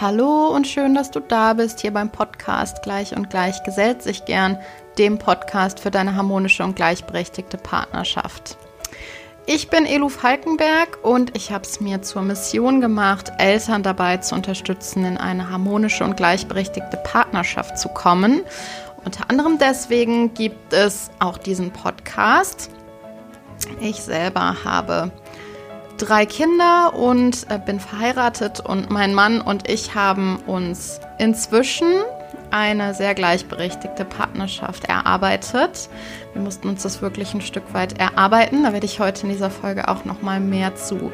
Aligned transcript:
Hallo 0.00 0.48
und 0.48 0.66
schön, 0.66 0.92
dass 0.96 1.12
du 1.12 1.20
da 1.20 1.52
bist 1.52 1.80
hier 1.80 1.92
beim 1.92 2.10
Podcast 2.10 2.82
Gleich 2.82 3.16
und 3.16 3.30
Gleich 3.30 3.62
gesellt 3.62 4.02
sich 4.02 4.24
gern, 4.24 4.58
dem 4.98 5.18
Podcast 5.18 5.78
für 5.78 5.92
deine 5.92 6.16
harmonische 6.16 6.64
und 6.64 6.74
gleichberechtigte 6.74 7.58
Partnerschaft. 7.58 8.58
Ich 9.46 9.70
bin 9.70 9.86
Elu 9.86 10.08
Falkenberg 10.08 10.98
und 11.04 11.36
ich 11.36 11.52
habe 11.52 11.62
es 11.62 11.80
mir 11.80 12.02
zur 12.02 12.22
Mission 12.22 12.80
gemacht, 12.80 13.30
Eltern 13.38 13.84
dabei 13.84 14.16
zu 14.16 14.34
unterstützen, 14.34 15.04
in 15.04 15.16
eine 15.16 15.48
harmonische 15.48 16.02
und 16.02 16.16
gleichberechtigte 16.16 16.96
Partnerschaft 16.96 17.78
zu 17.78 17.88
kommen. 17.88 18.40
Unter 19.04 19.30
anderem 19.30 19.58
deswegen 19.58 20.34
gibt 20.34 20.72
es 20.72 21.12
auch 21.20 21.38
diesen 21.38 21.70
Podcast. 21.70 22.68
Ich 23.80 24.02
selber 24.02 24.56
habe 24.64 25.12
drei 25.98 26.26
Kinder 26.26 26.94
und 26.94 27.46
äh, 27.50 27.58
bin 27.58 27.80
verheiratet 27.80 28.60
und 28.60 28.90
mein 28.90 29.14
Mann 29.14 29.40
und 29.40 29.70
ich 29.70 29.94
haben 29.94 30.38
uns 30.46 31.00
inzwischen 31.18 31.88
eine 32.50 32.94
sehr 32.94 33.14
gleichberechtigte 33.14 34.04
Partnerschaft 34.04 34.84
erarbeitet. 34.84 35.88
Wir 36.32 36.42
mussten 36.42 36.68
uns 36.68 36.82
das 36.84 37.02
wirklich 37.02 37.34
ein 37.34 37.40
Stück 37.40 37.74
weit 37.74 37.98
erarbeiten. 37.98 38.62
Da 38.62 38.72
werde 38.72 38.86
ich 38.86 39.00
heute 39.00 39.24
in 39.24 39.30
dieser 39.30 39.50
Folge 39.50 39.88
auch 39.88 40.04
noch 40.04 40.22
mal 40.22 40.38
mehr 40.38 40.76
zu 40.76 41.10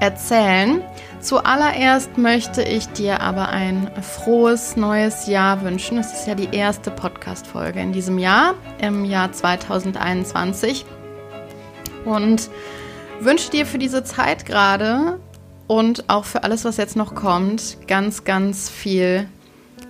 erzählen. 0.00 0.82
Zuallererst 1.20 2.18
möchte 2.18 2.62
ich 2.62 2.88
dir 2.88 3.20
aber 3.20 3.48
ein 3.48 3.90
frohes 4.02 4.76
neues 4.76 5.26
Jahr 5.26 5.62
wünschen. 5.62 5.98
Es 5.98 6.12
ist 6.12 6.26
ja 6.26 6.34
die 6.34 6.54
erste 6.54 6.90
Podcast-Folge 6.90 7.80
in 7.80 7.92
diesem 7.92 8.18
Jahr, 8.18 8.54
im 8.80 9.04
Jahr 9.04 9.32
2021. 9.32 10.84
Und 12.04 12.50
wünsche 13.24 13.50
dir 13.50 13.66
für 13.66 13.78
diese 13.78 14.04
Zeit 14.04 14.46
gerade 14.46 15.18
und 15.66 16.08
auch 16.08 16.24
für 16.24 16.44
alles, 16.44 16.64
was 16.64 16.76
jetzt 16.76 16.96
noch 16.96 17.14
kommt, 17.14 17.78
ganz, 17.86 18.24
ganz 18.24 18.68
viel 18.68 19.28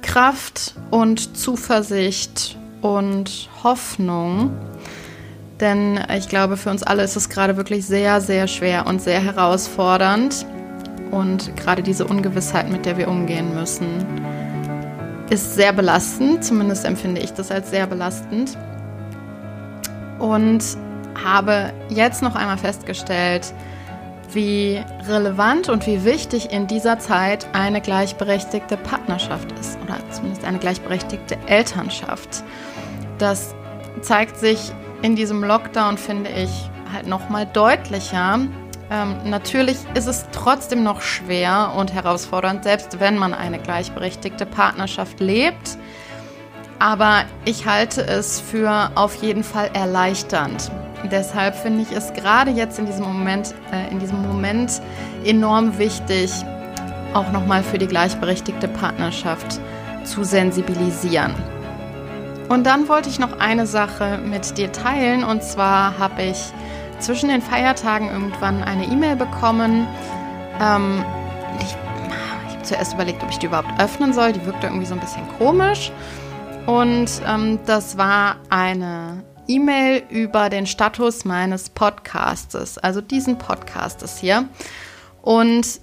Kraft 0.03 0.75
und 0.91 1.37
Zuversicht 1.37 2.59
und 2.83 3.49
Hoffnung. 3.63 4.51
Denn 5.61 6.01
ich 6.17 6.29
glaube, 6.29 6.57
für 6.57 6.71
uns 6.71 6.83
alle 6.83 7.05
ist 7.05 7.17
es 7.17 7.29
gerade 7.29 7.57
wirklich 7.57 7.87
sehr, 7.87 8.21
sehr 8.21 8.49
schwer 8.49 8.87
und 8.87 9.01
sehr 9.01 9.21
herausfordernd. 9.21 10.45
Und 11.11 11.57
gerade 11.57 11.83
diese 11.83 12.07
Ungewissheit, 12.07 12.71
mit 12.71 12.85
der 12.85 12.97
wir 12.97 13.09
umgehen 13.09 13.55
müssen, 13.55 14.05
ist 15.31 15.55
sehr 15.55 15.73
belastend. 15.73 16.45
Zumindest 16.45 16.85
empfinde 16.85 17.21
ich 17.21 17.33
das 17.33 17.51
als 17.51 17.71
sehr 17.71 17.87
belastend. 17.87 18.57
Und 20.19 20.65
habe 21.25 21.73
jetzt 21.89 22.23
noch 22.23 22.35
einmal 22.35 22.59
festgestellt, 22.59 23.53
wie 24.35 24.83
relevant 25.07 25.69
und 25.69 25.87
wie 25.87 26.05
wichtig 26.05 26.53
in 26.53 26.67
dieser 26.67 26.99
Zeit 26.99 27.47
eine 27.53 27.81
gleichberechtigte 27.81 28.77
Partnerschaft 28.77 29.53
ist 29.61 29.79
oder 29.83 29.99
zumindest 30.11 30.45
eine 30.45 30.59
gleichberechtigte 30.59 31.37
Elternschaft. 31.47 32.43
Das 33.19 33.55
zeigt 34.01 34.39
sich 34.39 34.73
in 35.03 35.17
diesem 35.17 35.45
Lockdown, 35.45 35.99
finde 35.99 36.31
ich, 36.31 36.51
halt 36.93 37.07
noch 37.07 37.29
mal 37.29 37.47
deutlicher. 37.47 38.41
Ähm, 38.91 39.17
natürlich 39.25 39.79
ist 39.95 40.07
es 40.07 40.27
trotzdem 40.33 40.83
noch 40.83 41.01
schwer 41.01 41.73
und 41.77 41.93
herausfordernd, 41.93 42.65
selbst 42.65 43.01
wenn 43.01 43.17
man 43.17 43.35
eine 43.35 43.59
gleichberechtigte 43.59 44.47
Partnerschaft 44.47 45.21
lebt. 45.21 45.77
Aber 46.79 47.25
ich 47.45 47.67
halte 47.67 48.07
es 48.07 48.41
für 48.41 48.91
auf 48.97 49.15
jeden 49.23 49.45
Fall 49.45 49.71
erleichternd. 49.73 50.71
Deshalb 51.11 51.55
finde 51.55 51.83
ich 51.83 51.93
es 51.93 52.13
gerade 52.13 52.51
jetzt 52.51 52.79
in 52.79 52.87
diesem 52.87 53.05
Moment, 53.05 53.55
äh, 53.73 53.91
in 53.91 53.99
diesem 53.99 54.23
Moment 54.23 54.81
enorm 55.25 55.79
wichtig, 55.79 56.33
auch 57.15 57.31
nochmal 57.33 57.63
für 57.63 57.79
die 57.79 57.87
gleichberechtigte 57.87 58.69
Partnerschaft 58.69 59.61
zu 60.05 60.25
sensibilisieren. 60.25 61.35
Und 62.49 62.65
dann 62.65 62.89
wollte 62.89 63.09
ich 63.09 63.19
noch 63.19 63.39
eine 63.39 63.67
Sache 63.67 64.19
mit 64.19 64.59
dir 64.59 64.71
teilen. 64.73 65.25
Und 65.25 65.43
zwar 65.43 65.99
habe 65.99 66.23
ich 66.23 66.53
zwischen 66.99 67.29
den 67.29 67.43
Feiertagen 67.43 68.11
irgendwann 68.11 68.63
eine 68.63 68.85
E-Mail 68.85 69.17
bekommen. 69.17 69.87
Ähm, 70.61 71.05
ich, 71.61 71.67
ich 71.67 72.55
habe 72.55 72.63
zuerst 72.63 72.95
überlegt, 72.95 73.23
ob 73.23 73.31
ich 73.31 73.39
die 73.39 73.47
überhaupt 73.47 73.81
öffnen 73.81 74.13
soll. 74.13 74.33
Die 74.33 74.45
wirkte 74.45 74.67
irgendwie 74.67 74.87
so 74.87 74.95
ein 74.95 75.01
bisschen 75.01 75.27
komisch. 75.39 75.91
Und 76.67 77.11
ähm, 77.27 77.59
das 77.67 77.99
war 77.99 78.37
eine 78.51 79.25
E-Mail 79.49 80.03
über 80.11 80.49
den 80.49 80.67
Status 80.67 81.25
meines 81.25 81.71
Podcastes, 81.71 82.79
also 82.79 83.01
diesen 83.01 83.39
Podcastes 83.39 84.19
hier. 84.19 84.49
Und 85.23 85.81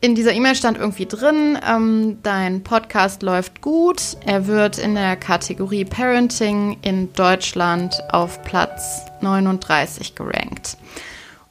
in 0.00 0.14
dieser 0.14 0.32
E-Mail 0.32 0.54
stand 0.54 0.78
irgendwie 0.78 1.06
drin, 1.06 1.58
ähm, 1.66 2.18
dein 2.22 2.62
Podcast 2.62 3.22
läuft 3.22 3.62
gut. 3.62 4.16
Er 4.24 4.46
wird 4.46 4.78
in 4.78 4.94
der 4.94 5.16
Kategorie 5.16 5.84
Parenting 5.84 6.78
in 6.82 7.12
Deutschland 7.14 8.02
auf 8.12 8.42
Platz 8.42 9.06
39 9.22 10.14
gerankt. 10.14 10.76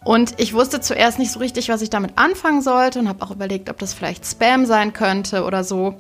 Und 0.06 0.40
ich 0.40 0.54
wusste 0.54 0.82
zuerst 0.82 1.18
nicht 1.18 1.32
so 1.32 1.40
richtig, 1.40 1.70
was 1.70 1.82
ich 1.82 1.90
damit 1.90 2.12
anfangen 2.16 2.62
sollte 2.62 3.00
und 3.00 3.10
habe 3.10 3.26
auch 3.26 3.32
überlegt, 3.32 3.72
ob 3.72 3.80
das 3.80 3.96
vielleicht 3.96 4.26
Spam 4.26 4.68
sein 4.68 4.94
könnte 4.94 5.44
oder 5.44 5.64
so 5.64 5.96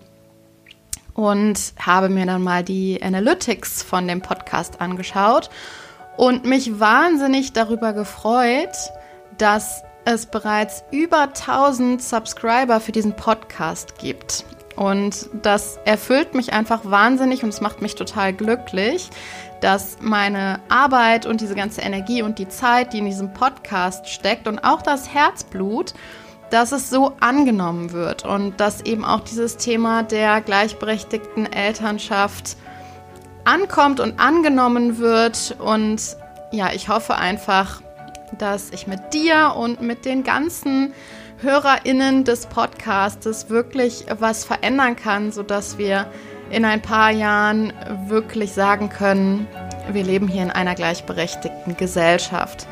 und 1.16 1.74
habe 1.80 2.10
mir 2.10 2.28
dann 2.28 2.44
mal 2.44 2.64
die 2.64 3.02
Analytics 3.02 3.82
von 3.82 4.08
dem 4.08 4.22
Podcast 4.22 4.80
angeschaut 4.82 5.50
und 6.18 6.46
mich 6.46 6.80
wahnsinnig 6.80 7.54
darüber 7.54 7.94
gefreut, 7.94 8.76
dass 9.38 9.84
es 10.06 10.28
bereits 10.28 10.84
über 10.92 11.22
1000 11.22 12.02
Subscriber 12.02 12.80
für 12.80 12.92
diesen 12.92 13.16
Podcast 13.16 13.98
gibt. 13.98 14.46
Und 14.76 15.30
das 15.42 15.80
erfüllt 15.86 16.36
mich 16.36 16.52
einfach 16.52 16.82
wahnsinnig 16.84 17.44
und 17.44 17.50
es 17.50 17.62
macht 17.62 17.82
mich 17.82 17.96
total 17.96 18.34
glücklich, 18.34 19.10
dass 19.62 19.98
meine 20.02 20.60
Arbeit 20.68 21.26
und 21.26 21.40
diese 21.40 21.56
ganze 21.56 21.82
Energie 21.82 22.22
und 22.22 22.40
die 22.40 22.50
Zeit, 22.50 22.92
die 22.92 23.00
in 23.00 23.06
diesem 23.06 23.34
Podcast 23.34 24.10
steckt 24.10 24.50
und 24.50 24.60
auch 24.60 24.82
das 24.82 25.14
Herzblut, 25.14 25.94
dass 26.50 26.72
es 26.72 26.90
so 26.90 27.14
angenommen 27.20 27.92
wird 27.92 28.26
und 28.26 28.60
dass 28.60 28.82
eben 28.82 29.04
auch 29.04 29.22
dieses 29.22 29.58
Thema 29.58 30.04
der 30.04 30.42
gleichberechtigten 30.42 31.52
Elternschaft 31.52 32.58
ankommt 33.44 34.00
und 34.00 34.20
angenommen 34.20 34.98
wird. 34.98 35.56
Und 35.60 36.18
ja, 36.52 36.72
ich 36.74 36.90
hoffe 36.90 37.16
einfach, 37.16 37.82
dass 38.38 38.72
ich 38.72 38.88
mit 38.88 39.14
dir 39.14 39.56
und 39.58 39.82
mit 39.82 40.06
den 40.06 40.24
ganzen 40.24 40.94
HörerInnen 41.38 42.24
des 42.24 42.48
Podcastes 42.48 43.50
wirklich 43.50 44.06
was 44.20 44.46
verändern 44.46 44.96
kann, 44.96 45.32
sodass 45.32 45.78
wir 45.78 46.08
in 46.50 46.66
ein 46.66 46.82
paar 46.82 47.12
Jahren 47.12 47.74
wirklich 48.08 48.54
sagen 48.54 48.90
können, 48.90 49.48
wir 49.92 50.04
leben 50.04 50.28
hier 50.28 50.44
in 50.44 50.52
einer 50.52 50.76
gleichberechtigten 50.76 51.78
Gesellschaft. 51.78 52.68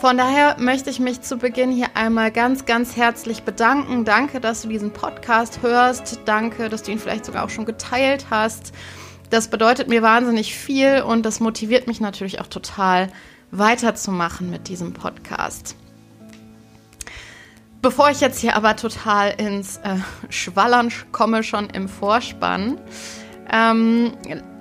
Von 0.00 0.16
daher 0.16 0.56
möchte 0.58 0.88
ich 0.88 0.98
mich 0.98 1.20
zu 1.20 1.36
Beginn 1.36 1.70
hier 1.70 1.88
einmal 1.92 2.30
ganz, 2.30 2.64
ganz 2.64 2.96
herzlich 2.96 3.42
bedanken. 3.42 4.06
Danke, 4.06 4.40
dass 4.40 4.62
du 4.62 4.68
diesen 4.68 4.92
Podcast 4.92 5.60
hörst. 5.60 6.20
Danke, 6.24 6.70
dass 6.70 6.82
du 6.82 6.90
ihn 6.90 6.98
vielleicht 6.98 7.26
sogar 7.26 7.44
auch 7.44 7.50
schon 7.50 7.66
geteilt 7.66 8.28
hast. 8.30 8.72
Das 9.28 9.48
bedeutet 9.48 9.88
mir 9.88 10.00
wahnsinnig 10.00 10.54
viel 10.54 11.02
und 11.02 11.26
das 11.26 11.40
motiviert 11.40 11.86
mich 11.86 12.00
natürlich 12.00 12.40
auch 12.40 12.46
total 12.46 13.12
weiterzumachen 13.50 14.48
mit 14.48 14.68
diesem 14.68 14.94
Podcast. 14.94 15.76
Bevor 17.82 18.08
ich 18.08 18.22
jetzt 18.22 18.40
hier 18.40 18.56
aber 18.56 18.76
total 18.76 19.34
ins 19.36 19.76
äh, 19.78 19.96
Schwallern 20.30 20.90
komme, 21.12 21.42
schon 21.42 21.68
im 21.68 21.90
Vorspann, 21.90 22.80
ähm, 23.52 24.12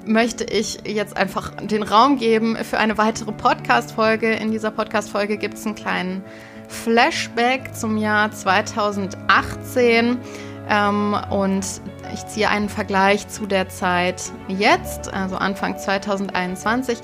möchte 0.10 0.44
ich 0.44 0.80
jetzt 0.86 1.16
einfach 1.16 1.52
den 1.62 1.84
Raum 1.84 2.18
geben 2.18 2.58
für 2.58 2.80
eine 2.80 2.98
weitere 2.98 3.32
Podcast-Folge. 3.32 4.32
In 4.32 4.52
dieser 4.52 4.72
Podcast-Folge 4.72 5.38
gibt 5.38 5.54
es 5.54 5.66
einen 5.66 5.76
kleinen 5.76 6.24
Flashback 6.68 7.76
zum 7.76 7.98
Jahr 7.98 8.32
2018 8.32 10.18
ähm, 10.68 11.16
und 11.30 11.66
ich 12.12 12.26
ziehe 12.26 12.50
einen 12.50 12.70
Vergleich 12.70 13.28
zu 13.28 13.46
der 13.46 13.70
Zeit 13.70 14.32
jetzt, 14.48 15.14
also 15.14 15.36
Anfang 15.36 15.78
2021 15.78 17.00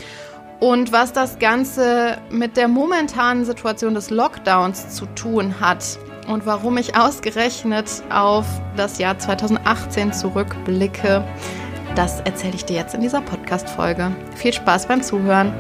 und 0.60 0.92
was 0.92 1.14
das 1.14 1.38
Ganze 1.38 2.18
mit 2.32 2.58
der 2.58 2.68
momentanen 2.68 3.46
Situation 3.46 3.94
des 3.94 4.10
Lockdowns 4.10 4.96
zu 4.96 5.06
tun 5.08 5.60
hat 5.60 6.00
und 6.28 6.48
warum 6.48 6.78
ich 6.78 6.98
ausgerechnet 6.98 8.04
auf 8.10 8.46
das 8.76 8.98
Jahr 8.98 9.20
2018 9.20 10.12
zurückblicke. 10.12 11.24
Das 11.96 12.20
erzähle 12.20 12.56
ich 12.56 12.66
dir 12.66 12.76
jetzt 12.76 12.94
in 12.94 13.00
dieser 13.00 13.22
Podcast-Folge. 13.22 14.14
Viel 14.36 14.52
Spaß 14.52 14.86
beim 14.88 15.02
Zuhören. 15.02 15.54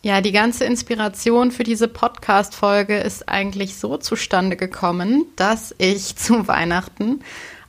Ja, 0.00 0.22
die 0.22 0.32
ganze 0.32 0.64
Inspiration 0.64 1.50
für 1.50 1.62
diese 1.62 1.86
Podcast-Folge 1.86 2.96
ist 2.96 3.28
eigentlich 3.28 3.76
so 3.76 3.98
zustande 3.98 4.56
gekommen, 4.56 5.26
dass 5.36 5.74
ich 5.76 6.16
zu 6.16 6.48
Weihnachten 6.48 7.20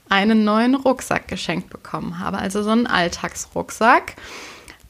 einen 0.08 0.44
neuen 0.44 0.76
Rucksack 0.76 1.28
geschenkt 1.28 1.68
bekommen 1.68 2.20
habe. 2.20 2.38
Also 2.38 2.62
so 2.62 2.70
einen 2.70 2.86
Alltagsrucksack. 2.86 4.16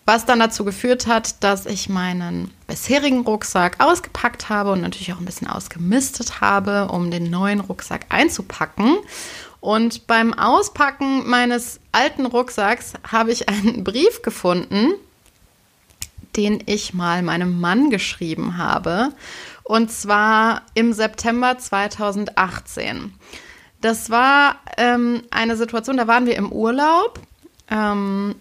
was 0.09 0.25
dann 0.25 0.39
dazu 0.39 0.65
geführt 0.65 1.09
hat, 1.09 1.43
dass 1.43 1.67
ich 1.67 1.89
meinen 1.89 2.53
bisherigen 2.69 3.23
Rucksack 3.23 3.81
ausgepackt 3.81 4.49
habe 4.49 4.71
und 4.71 4.83
natürlich 4.83 5.13
auch 5.13 5.19
ein 5.19 5.25
bisschen 5.25 5.49
ausgemistet 5.49 6.41
habe, 6.41 6.87
um 6.93 7.11
den 7.11 7.29
neuen 7.29 7.59
Rucksack 7.59 8.07
einzupacken. 8.09 8.99
Und 9.67 10.07
beim 10.07 10.33
Auspacken 10.33 11.29
meines 11.29 11.81
alten 11.91 12.25
Rucksacks 12.25 12.93
habe 13.11 13.33
ich 13.33 13.49
einen 13.49 13.83
Brief 13.85 14.23
gefunden, 14.23 14.93
den 16.37 16.63
ich 16.67 16.95
mal 16.95 17.21
meinem 17.25 17.61
Mann 17.61 17.91
geschrieben 17.91 18.59
habe. 18.59 19.09
Und 19.65 19.91
zwar 19.91 20.63
im 20.75 20.93
September 20.93 21.59
2018. 21.59 23.13
Das 23.81 24.09
war 24.09 24.55
ähm, 24.77 25.25
eine 25.33 25.57
Situation, 25.57 25.97
da 25.97 26.07
waren 26.07 26.27
wir 26.27 26.37
im 26.37 26.53
Urlaub. 26.53 27.19
Ähm, 27.69 28.37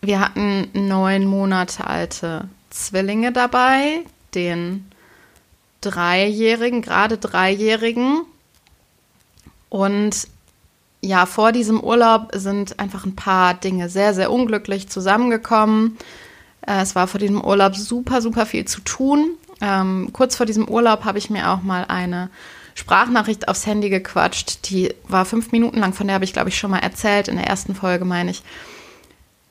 wir 0.00 0.20
hatten 0.20 0.70
neun 0.72 1.26
Monate 1.26 1.86
alte 1.86 2.48
Zwillinge 2.70 3.30
dabei, 3.30 4.06
den 4.34 4.90
Dreijährigen, 5.82 6.80
gerade 6.80 7.18
Dreijährigen. 7.18 8.22
Und 9.68 10.28
ja, 11.06 11.26
vor 11.26 11.52
diesem 11.52 11.80
Urlaub 11.80 12.30
sind 12.34 12.78
einfach 12.78 13.04
ein 13.04 13.16
paar 13.16 13.54
Dinge 13.54 13.88
sehr, 13.88 14.12
sehr 14.14 14.30
unglücklich 14.30 14.88
zusammengekommen. 14.88 15.96
Äh, 16.66 16.82
es 16.82 16.94
war 16.94 17.06
vor 17.06 17.20
diesem 17.20 17.42
Urlaub 17.42 17.76
super, 17.76 18.20
super 18.20 18.46
viel 18.46 18.64
zu 18.64 18.80
tun. 18.80 19.30
Ähm, 19.60 20.10
kurz 20.12 20.36
vor 20.36 20.46
diesem 20.46 20.68
Urlaub 20.68 21.04
habe 21.04 21.18
ich 21.18 21.30
mir 21.30 21.50
auch 21.50 21.62
mal 21.62 21.84
eine 21.86 22.28
Sprachnachricht 22.74 23.48
aufs 23.48 23.66
Handy 23.66 23.88
gequatscht. 23.88 24.68
Die 24.70 24.92
war 25.08 25.24
fünf 25.24 25.52
Minuten 25.52 25.78
lang, 25.78 25.94
von 25.94 26.06
der 26.06 26.14
habe 26.14 26.24
ich, 26.24 26.32
glaube 26.32 26.50
ich, 26.50 26.58
schon 26.58 26.70
mal 26.70 26.80
erzählt, 26.80 27.28
in 27.28 27.36
der 27.36 27.46
ersten 27.46 27.74
Folge, 27.74 28.04
meine 28.04 28.30
ich. 28.30 28.42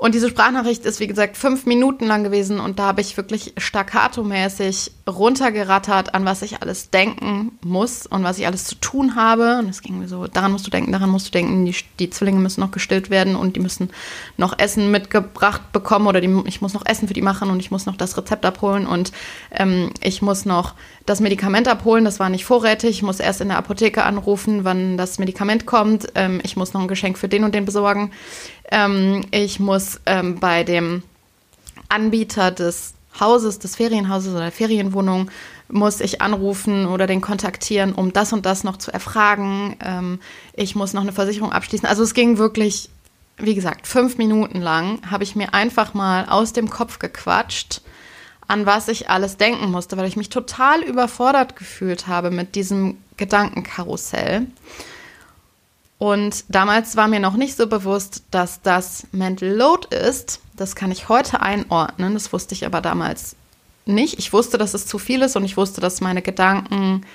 Und 0.05 0.13
diese 0.13 0.29
Sprachnachricht 0.29 0.85
ist, 0.85 0.99
wie 0.99 1.07
gesagt, 1.07 1.35
fünf 1.35 1.65
Minuten 1.65 2.05
lang 2.05 2.23
gewesen 2.23 2.59
und 2.59 2.77
da 2.77 2.83
habe 2.83 3.01
ich 3.01 3.17
wirklich 3.17 3.55
staccato-mäßig 3.57 4.91
runtergerattert, 5.07 6.13
an 6.13 6.25
was 6.25 6.43
ich 6.43 6.61
alles 6.61 6.91
denken 6.91 7.57
muss 7.63 8.05
und 8.05 8.23
was 8.23 8.37
ich 8.37 8.45
alles 8.45 8.65
zu 8.65 8.75
tun 8.75 9.15
habe. 9.15 9.57
Und 9.57 9.67
es 9.67 9.81
ging 9.81 9.97
mir 9.97 10.07
so, 10.07 10.27
daran 10.27 10.51
musst 10.51 10.67
du 10.67 10.69
denken, 10.69 10.91
daran 10.91 11.09
musst 11.09 11.25
du 11.25 11.31
denken, 11.31 11.65
die, 11.65 11.75
die 11.97 12.11
Zwillinge 12.11 12.39
müssen 12.39 12.61
noch 12.61 12.69
gestillt 12.69 13.09
werden 13.09 13.35
und 13.35 13.55
die 13.55 13.59
müssen 13.59 13.89
noch 14.37 14.59
Essen 14.59 14.91
mitgebracht 14.91 15.71
bekommen 15.71 16.05
oder 16.05 16.21
die, 16.21 16.43
ich 16.45 16.61
muss 16.61 16.75
noch 16.75 16.85
Essen 16.85 17.07
für 17.07 17.15
die 17.15 17.23
machen 17.23 17.49
und 17.49 17.59
ich 17.59 17.71
muss 17.71 17.87
noch 17.87 17.97
das 17.97 18.15
Rezept 18.15 18.45
abholen 18.45 18.85
und 18.85 19.11
ähm, 19.49 19.89
ich 20.03 20.21
muss 20.21 20.45
noch 20.45 20.75
das 21.07 21.19
Medikament 21.19 21.67
abholen. 21.67 22.05
Das 22.05 22.19
war 22.19 22.29
nicht 22.29 22.45
vorrätig. 22.45 22.91
Ich 22.91 23.01
muss 23.01 23.19
erst 23.19 23.41
in 23.41 23.47
der 23.47 23.57
Apotheke 23.57 24.03
anrufen, 24.03 24.65
wann 24.65 24.97
das 24.97 25.17
Medikament 25.17 25.65
kommt. 25.65 26.09
Ähm, 26.13 26.41
ich 26.43 26.55
muss 26.55 26.73
noch 26.73 26.81
ein 26.81 26.87
Geschenk 26.87 27.17
für 27.17 27.27
den 27.27 27.43
und 27.43 27.55
den 27.55 27.65
besorgen. 27.65 28.11
Ähm, 28.71 29.25
ich 29.31 29.59
muss 29.59 29.99
ähm, 30.05 30.39
bei 30.39 30.63
dem 30.63 31.03
Anbieter 31.89 32.51
des 32.51 32.93
Hauses, 33.19 33.59
des 33.59 33.75
Ferienhauses 33.75 34.31
oder 34.31 34.41
der 34.41 34.51
Ferienwohnung, 34.51 35.29
muss 35.67 35.99
ich 35.99 36.21
anrufen 36.21 36.85
oder 36.85 37.07
den 37.07 37.21
kontaktieren, 37.21 37.93
um 37.93 38.13
das 38.13 38.33
und 38.33 38.45
das 38.45 38.63
noch 38.63 38.77
zu 38.77 38.91
erfragen. 38.91 39.77
Ähm, 39.83 40.19
ich 40.53 40.75
muss 40.75 40.93
noch 40.93 41.01
eine 41.01 41.13
Versicherung 41.13 41.51
abschließen. 41.51 41.87
Also 41.87 42.03
es 42.03 42.13
ging 42.13 42.37
wirklich, 42.37 42.89
wie 43.37 43.55
gesagt, 43.55 43.87
fünf 43.87 44.17
Minuten 44.17 44.61
lang 44.61 44.99
habe 45.09 45.23
ich 45.23 45.35
mir 45.35 45.53
einfach 45.53 45.93
mal 45.93 46.25
aus 46.25 46.53
dem 46.53 46.69
Kopf 46.69 46.99
gequatscht, 46.99 47.81
an 48.47 48.65
was 48.65 48.87
ich 48.89 49.09
alles 49.09 49.37
denken 49.37 49.71
musste, 49.71 49.97
weil 49.97 50.07
ich 50.07 50.17
mich 50.17 50.29
total 50.29 50.83
überfordert 50.83 51.55
gefühlt 51.55 52.07
habe 52.07 52.29
mit 52.29 52.53
diesem 52.55 52.97
Gedankenkarussell. 53.17 54.45
Und 55.97 56.43
damals 56.49 56.97
war 56.97 57.07
mir 57.07 57.19
noch 57.19 57.35
nicht 57.35 57.55
so 57.55 57.67
bewusst, 57.67 58.23
dass 58.31 58.61
das 58.61 59.07
Mental 59.11 59.49
Load 59.49 59.95
ist. 59.95 60.41
Das 60.55 60.75
kann 60.75 60.91
ich 60.91 61.09
heute 61.09 61.41
einordnen. 61.41 62.13
Das 62.13 62.33
wusste 62.33 62.53
ich 62.53 62.65
aber 62.65 62.81
damals 62.81 63.35
nicht. 63.85 64.19
Ich 64.19 64.33
wusste, 64.33 64.57
dass 64.57 64.73
es 64.73 64.87
zu 64.87 64.97
viel 64.99 65.21
ist 65.21 65.35
und 65.35 65.45
ich 65.45 65.57
wusste, 65.57 65.79
dass 65.79 66.01
meine 66.01 66.21
Gedanken 66.21 67.05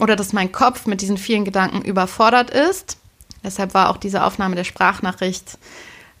oder 0.00 0.16
dass 0.16 0.32
mein 0.32 0.52
Kopf 0.52 0.86
mit 0.86 1.00
diesen 1.00 1.18
vielen 1.18 1.44
Gedanken 1.44 1.82
überfordert 1.82 2.50
ist. 2.50 2.98
Deshalb 3.44 3.74
war 3.74 3.90
auch 3.90 3.96
diese 3.96 4.24
Aufnahme 4.24 4.56
der 4.56 4.64
Sprachnachricht 4.64 5.58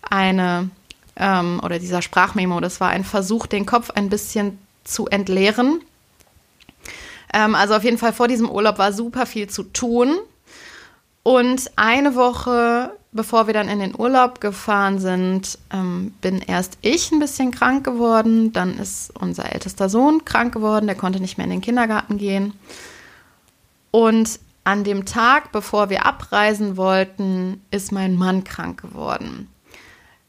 eine 0.02 0.70
ähm, 1.16 1.60
oder 1.62 1.78
dieser 1.78 2.00
Sprachmemo, 2.00 2.60
das 2.60 2.80
war 2.80 2.90
ein 2.90 3.04
Versuch, 3.04 3.46
den 3.46 3.66
Kopf 3.66 3.90
ein 3.90 4.08
bisschen 4.08 4.58
zu 4.84 5.06
entleeren. 5.08 5.80
Ähm, 7.34 7.54
also 7.54 7.74
auf 7.74 7.84
jeden 7.84 7.98
Fall 7.98 8.12
vor 8.12 8.28
diesem 8.28 8.48
Urlaub 8.48 8.78
war 8.78 8.92
super 8.92 9.26
viel 9.26 9.48
zu 9.48 9.64
tun. 9.64 10.16
Und 11.28 11.70
eine 11.76 12.14
Woche 12.14 12.92
bevor 13.12 13.46
wir 13.46 13.54
dann 13.54 13.68
in 13.68 13.80
den 13.80 13.98
Urlaub 13.98 14.40
gefahren 14.40 14.98
sind, 14.98 15.58
ähm, 15.72 16.12
bin 16.20 16.40
erst 16.40 16.78
ich 16.82 17.10
ein 17.10 17.18
bisschen 17.18 17.50
krank 17.50 17.84
geworden. 17.84 18.52
Dann 18.52 18.78
ist 18.78 19.12
unser 19.18 19.52
ältester 19.52 19.88
Sohn 19.88 20.24
krank 20.24 20.52
geworden, 20.52 20.86
der 20.86 20.96
konnte 20.96 21.20
nicht 21.20 21.38
mehr 21.38 21.44
in 21.44 21.50
den 21.50 21.60
Kindergarten 21.60 22.18
gehen. 22.18 22.52
Und 23.90 24.38
an 24.64 24.84
dem 24.84 25.06
Tag, 25.06 25.50
bevor 25.52 25.88
wir 25.88 26.04
abreisen 26.04 26.76
wollten, 26.76 27.62
ist 27.70 27.90
mein 27.90 28.16
Mann 28.16 28.44
krank 28.44 28.82
geworden. 28.82 29.48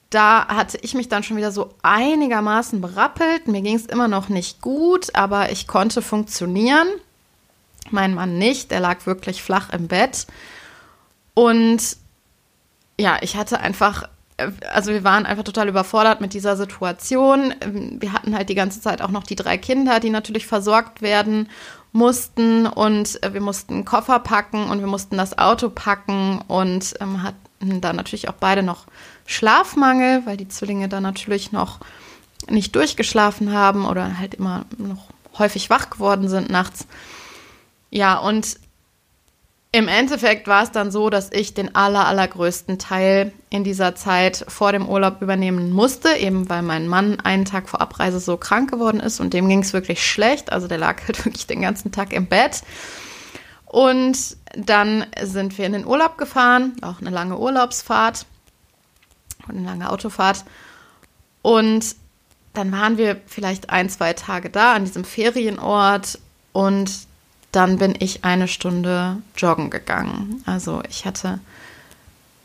Da 0.10 0.48
hatte 0.48 0.80
ich 0.82 0.96
mich 0.96 1.10
dann 1.10 1.24
schon 1.24 1.38
wieder 1.38 1.52
so 1.52 1.74
einigermaßen 1.84 2.82
berappelt. 2.82 3.48
Mir 3.48 3.62
ging 3.62 3.76
es 3.76 3.86
immer 3.86 4.08
noch 4.08 4.30
nicht 4.30 4.62
gut, 4.62 5.14
aber 5.14 5.52
ich 5.52 5.68
konnte 5.68 6.02
funktionieren. 6.02 6.88
Mein 7.92 8.16
Mann 8.16 8.38
nicht, 8.38 8.72
der 8.72 8.80
lag 8.80 9.06
wirklich 9.06 9.44
flach 9.44 9.70
im 9.72 9.88
Bett. 9.88 10.26
Und 11.40 11.96
ja, 13.00 13.18
ich 13.22 13.38
hatte 13.38 13.62
einfach, 13.62 14.10
also 14.74 14.92
wir 14.92 15.06
waren 15.06 15.26
einfach 15.26 15.46
total 15.46 15.70
überfordert 15.70 16.20
mit 16.20 16.34
dieser 16.34 16.58
Situation. 16.58 17.56
Wir 17.98 18.12
hatten 18.12 18.36
halt 18.36 18.50
die 18.50 18.56
ganze 18.56 18.82
Zeit 18.82 19.02
auch 19.02 19.10
noch 19.10 19.24
die 19.24 19.38
drei 19.38 19.58
Kinder, 19.58 20.02
die 20.02 20.10
natürlich 20.10 20.46
versorgt 20.46 21.02
werden 21.02 21.50
mussten 21.94 22.68
und 22.68 23.22
wir 23.32 23.40
mussten 23.40 23.86
Koffer 23.86 24.20
packen 24.20 24.70
und 24.70 24.82
wir 24.82 24.88
mussten 24.88 25.16
das 25.16 25.38
Auto 25.38 25.70
packen 25.70 26.42
und 26.50 26.96
ähm, 27.00 27.24
hatten 27.24 27.80
dann 27.80 27.96
natürlich 27.96 28.28
auch 28.28 28.34
beide 28.34 28.62
noch 28.62 28.86
Schlafmangel, 29.26 30.26
weil 30.26 30.36
die 30.36 30.50
Zwillinge 30.50 30.90
dann 30.90 31.04
natürlich 31.04 31.54
noch 31.54 31.80
nicht 32.50 32.76
durchgeschlafen 32.76 33.54
haben 33.54 33.86
oder 33.86 34.20
halt 34.20 34.34
immer 34.34 34.66
noch 34.78 35.08
häufig 35.40 35.70
wach 35.70 35.90
geworden 35.90 36.28
sind 36.28 36.50
nachts. 36.50 36.86
Ja, 37.92 38.18
und 38.18 38.60
im 39.72 39.88
Endeffekt 39.88 40.48
war 40.48 40.64
es 40.64 40.72
dann 40.72 40.92
so, 40.92 41.12
dass 41.12 41.32
ich 41.32 41.54
den 41.54 41.76
aller, 41.76 42.08
allergrößten 42.08 42.80
Teil 42.80 43.32
in 43.52 43.64
dieser 43.64 43.94
Zeit 43.94 44.44
vor 44.48 44.72
dem 44.72 44.90
Urlaub 44.90 45.22
übernehmen 45.22 45.72
musste, 45.72 46.10
eben 46.16 46.50
weil 46.50 46.64
mein 46.64 46.88
Mann 46.88 47.20
einen 47.20 47.46
Tag 47.46 47.70
vor 47.70 47.80
Abreise 47.80 48.20
so 48.20 48.38
krank 48.38 48.72
geworden 48.72 49.00
ist 49.00 49.20
und 49.20 49.34
dem 49.34 49.48
ging 49.48 49.60
es 49.60 49.74
wirklich 49.74 50.04
schlecht. 50.04 50.52
Also 50.52 50.68
der 50.68 50.80
lag 50.80 51.06
halt 51.08 51.24
wirklich 51.26 51.46
den 51.46 51.62
ganzen 51.62 51.92
Tag 51.92 52.14
im 52.14 52.26
Bett. 52.26 52.64
Und 53.66 54.38
dann 54.56 55.06
sind 55.22 55.60
wir 55.60 55.68
in 55.68 55.74
den 55.74 55.86
Urlaub 55.86 56.18
gefahren, 56.18 56.76
auch 56.82 57.00
eine 57.00 57.12
lange 57.12 57.38
Urlaubsfahrt 57.38 58.26
und 59.48 59.58
eine 59.58 59.68
lange 59.68 59.92
Autofahrt. 59.92 60.46
Und 61.44 61.96
dann 62.56 62.72
waren 62.72 62.98
wir 62.98 63.22
vielleicht 63.28 63.70
ein, 63.70 63.88
zwei 63.90 64.14
Tage 64.14 64.50
da 64.50 64.74
an 64.74 64.86
diesem 64.86 65.04
Ferienort 65.04 66.18
und 66.54 66.90
dann 67.52 67.78
bin 67.78 67.96
ich 68.00 68.24
eine 68.24 68.48
Stunde 68.48 69.18
joggen 69.36 69.70
gegangen. 69.70 70.44
Also 70.46 70.84
ich 70.90 71.06
hatte 71.06 71.40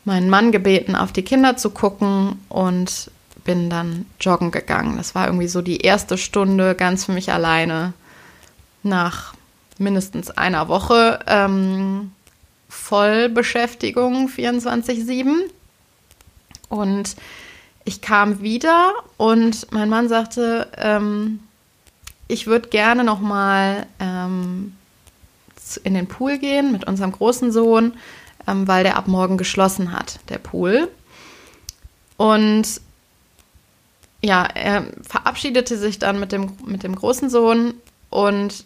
meinen 0.03 0.29
Mann 0.29 0.51
gebeten, 0.51 0.95
auf 0.95 1.11
die 1.11 1.23
Kinder 1.23 1.57
zu 1.57 1.69
gucken 1.69 2.39
und 2.49 3.11
bin 3.43 3.69
dann 3.69 4.05
joggen 4.19 4.51
gegangen. 4.51 4.97
Das 4.97 5.15
war 5.15 5.27
irgendwie 5.27 5.47
so 5.47 5.61
die 5.61 5.81
erste 5.81 6.17
Stunde 6.17 6.75
ganz 6.75 7.05
für 7.05 7.11
mich 7.11 7.31
alleine 7.31 7.93
nach 8.83 9.33
mindestens 9.77 10.31
einer 10.31 10.67
Woche 10.67 11.19
ähm, 11.27 12.11
Vollbeschäftigung 12.69 14.29
24-7. 14.29 15.33
Und 16.69 17.15
ich 17.83 18.01
kam 18.01 18.41
wieder 18.41 18.93
und 19.17 19.71
mein 19.71 19.89
Mann 19.89 20.09
sagte, 20.09 20.67
ähm, 20.77 21.39
ich 22.27 22.47
würde 22.47 22.69
gerne 22.69 23.03
noch 23.03 23.19
mal 23.19 23.85
ähm, 23.99 24.75
in 25.77 25.93
den 25.93 26.07
Pool 26.07 26.37
gehen 26.37 26.71
mit 26.71 26.85
unserem 26.85 27.11
großen 27.11 27.51
Sohn, 27.51 27.93
ähm, 28.47 28.67
weil 28.67 28.83
der 28.83 28.97
ab 28.97 29.07
morgen 29.07 29.37
geschlossen 29.37 29.91
hat, 29.91 30.19
der 30.29 30.37
Pool. 30.37 30.89
Und 32.17 32.81
ja, 34.21 34.43
er 34.45 34.85
verabschiedete 35.07 35.77
sich 35.77 35.99
dann 35.99 36.19
mit 36.19 36.31
dem, 36.31 36.53
mit 36.65 36.83
dem 36.83 36.95
großen 36.95 37.29
Sohn 37.29 37.75
und 38.09 38.65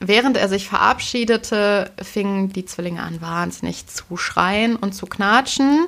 während 0.00 0.36
er 0.36 0.48
sich 0.48 0.68
verabschiedete, 0.68 1.90
fingen 2.02 2.52
die 2.52 2.64
Zwillinge 2.64 3.02
an, 3.02 3.20
wahnsinnig 3.20 3.86
zu 3.86 4.16
schreien 4.16 4.76
und 4.76 4.94
zu 4.94 5.06
knatschen, 5.06 5.86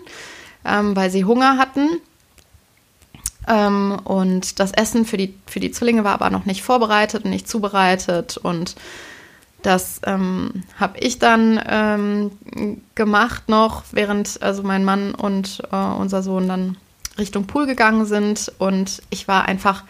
ähm, 0.64 0.96
weil 0.96 1.11
sie 1.11 1.25
Hunger 1.25 1.58
hatten. 1.58 1.88
Ähm, 3.49 3.99
und 4.04 4.58
das 4.58 4.73
Essen 4.73 5.06
für 5.06 5.16
die, 5.16 5.35
für 5.46 5.61
die 5.61 5.70
Zwillinge 5.70 6.04
war 6.04 6.14
aber 6.14 6.30
noch 6.30 6.46
nicht 6.46 6.62
vorbereitet 6.62 7.25
und 7.25 7.30
nicht 7.30 7.49
zubereitet. 7.49 8.37
Und 8.37 8.75
das 9.63 10.01
ähm, 10.05 10.63
habe 10.79 10.99
ich 10.99 11.19
dann 11.19 11.61
ähm, 11.67 12.81
gemacht 12.95 13.49
noch, 13.49 13.85
während 13.93 14.41
also 14.43 14.63
mein 14.63 14.85
Mann 14.85 15.15
und 15.15 15.63
äh, 15.73 15.77
unser 15.77 16.23
Sohn 16.23 16.49
dann 16.49 16.77
Richtung 17.19 17.47
Pool 17.47 17.67
gegangen 17.67 18.07
sind 18.07 18.53
und 18.59 19.03
ich 19.11 19.27
war 19.27 19.47
einfach, 19.47 19.85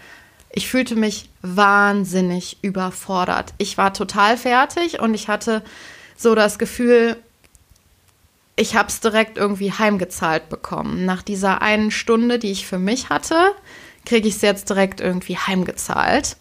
ich 0.51 0.69
fühlte 0.69 0.97
mich 0.97 1.29
wahnsinnig 1.43 2.59
überfordert. 2.63 3.53
Ich 3.59 3.77
war 3.77 3.93
total 3.93 4.37
fertig 4.37 5.01
und 5.01 5.15
ich 5.15 5.29
hatte 5.29 5.63
so 6.17 6.35
das 6.35 6.59
Gefühl, 6.59 7.17
ich 8.57 8.75
habe 8.75 8.89
es 8.89 9.01
direkt 9.01 9.37
irgendwie 9.37 9.73
heimgezahlt 9.73 10.49
bekommen. 10.49 11.05
Nach 11.05 11.23
dieser 11.23 11.61
einen 11.61 11.91
Stunde, 11.91 12.39
die 12.39 12.53
ich 12.53 12.67
für 12.67 12.79
mich 12.79 13.11
hatte, 13.11 13.53
kriege 14.07 14.29
ich 14.29 14.37
es 14.37 14.43
jetzt 14.43 14.71
direkt 14.71 15.01
irgendwie 15.01 15.37
heimgezahlt. 15.37 16.37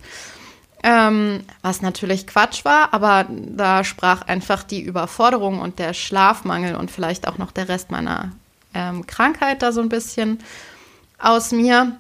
Ähm, 0.87 1.43
was 1.63 1.81
natürlich 1.81 2.27
Quatsch 2.27 2.63
war, 2.63 2.93
aber 2.93 3.25
da 3.27 3.83
sprach 3.83 4.21
einfach 4.21 4.61
die 4.61 4.81
Überforderung 4.81 5.59
und 5.59 5.79
der 5.79 5.95
Schlafmangel 5.95 6.75
und 6.75 6.91
vielleicht 6.91 7.27
auch 7.27 7.39
noch 7.39 7.51
der 7.51 7.67
Rest 7.69 7.89
meiner 7.89 8.33
ähm, 8.75 9.07
Krankheit 9.07 9.63
da 9.63 9.71
so 9.71 9.81
ein 9.81 9.89
bisschen 9.89 10.37
aus 11.17 11.51
mir. 11.51 11.97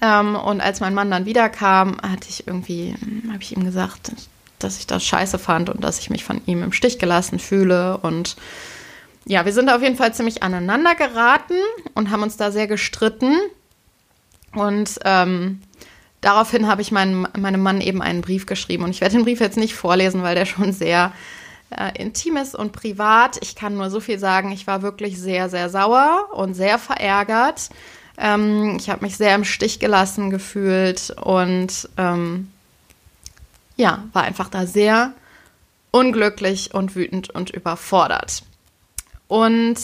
Ähm, 0.00 0.34
und 0.34 0.62
als 0.62 0.80
mein 0.80 0.94
Mann 0.94 1.10
dann 1.10 1.26
wiederkam, 1.26 1.98
hatte 2.00 2.30
ich 2.30 2.46
irgendwie, 2.46 2.94
habe 3.30 3.42
ich 3.42 3.54
ihm 3.54 3.64
gesagt, 3.64 4.12
dass 4.58 4.78
ich 4.78 4.86
das 4.86 5.04
scheiße 5.04 5.38
fand 5.38 5.68
und 5.68 5.84
dass 5.84 5.98
ich 5.98 6.08
mich 6.08 6.24
von 6.24 6.40
ihm 6.46 6.62
im 6.62 6.72
Stich 6.72 6.98
gelassen 6.98 7.38
fühle. 7.38 7.98
Und 7.98 8.36
ja, 9.26 9.44
wir 9.44 9.52
sind 9.52 9.68
auf 9.68 9.82
jeden 9.82 9.96
Fall 9.96 10.14
ziemlich 10.14 10.42
aneinander 10.42 10.94
geraten 10.94 11.58
und 11.92 12.10
haben 12.10 12.22
uns 12.22 12.38
da 12.38 12.50
sehr 12.50 12.66
gestritten. 12.66 13.36
Und 14.54 14.98
ähm, 15.04 15.60
daraufhin 16.20 16.66
habe 16.66 16.82
ich 16.82 16.90
meinem, 16.90 17.26
meinem 17.36 17.62
Mann 17.62 17.80
eben 17.80 18.02
einen 18.02 18.20
Brief 18.20 18.46
geschrieben. 18.46 18.84
Und 18.84 18.90
ich 18.90 19.00
werde 19.00 19.16
den 19.16 19.24
Brief 19.24 19.40
jetzt 19.40 19.56
nicht 19.56 19.74
vorlesen, 19.74 20.22
weil 20.22 20.34
der 20.34 20.46
schon 20.46 20.72
sehr 20.72 21.12
äh, 21.70 21.96
intim 22.00 22.36
ist 22.36 22.54
und 22.54 22.72
privat. 22.72 23.38
Ich 23.42 23.54
kann 23.54 23.76
nur 23.76 23.90
so 23.90 24.00
viel 24.00 24.18
sagen, 24.18 24.52
ich 24.52 24.66
war 24.66 24.82
wirklich 24.82 25.20
sehr, 25.20 25.48
sehr 25.48 25.68
sauer 25.68 26.28
und 26.32 26.54
sehr 26.54 26.78
verärgert. 26.78 27.70
Ähm, 28.16 28.76
ich 28.78 28.90
habe 28.90 29.04
mich 29.04 29.16
sehr 29.16 29.34
im 29.34 29.44
Stich 29.44 29.78
gelassen 29.78 30.30
gefühlt 30.30 31.14
und 31.22 31.88
ähm, 31.96 32.50
ja, 33.76 34.04
war 34.12 34.24
einfach 34.24 34.48
da 34.48 34.66
sehr 34.66 35.12
unglücklich 35.90 36.74
und 36.74 36.96
wütend 36.96 37.30
und 37.30 37.50
überfordert. 37.50 38.42
Und 39.28 39.76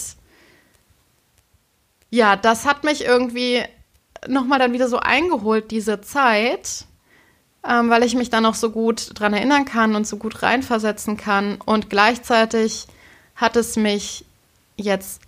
ja, 2.11 2.37
das 2.37 2.65
hat 2.67 2.85
mich 2.85 3.05
irgendwie 3.05 3.63
nochmal 4.29 4.59
dann 4.59 4.73
wieder 4.73 4.89
so 4.89 4.99
eingeholt, 4.99 5.71
diese 5.71 6.01
Zeit, 6.01 6.87
ähm, 7.69 7.91
weil 7.91 8.03
ich 8.03 8.15
mich 8.15 8.31
dann 8.31 8.47
auch 8.47 8.55
so 8.55 8.71
gut 8.71 9.11
dran 9.15 9.35
erinnern 9.35 9.65
kann 9.65 9.95
und 9.95 10.07
so 10.07 10.17
gut 10.17 10.43
reinversetzen 10.43 11.17
kann. 11.17 11.59
Und 11.65 11.91
gleichzeitig 11.91 12.87
hat 13.37 13.57
es 13.57 13.77
mich 13.77 14.25
jetzt 14.77 15.21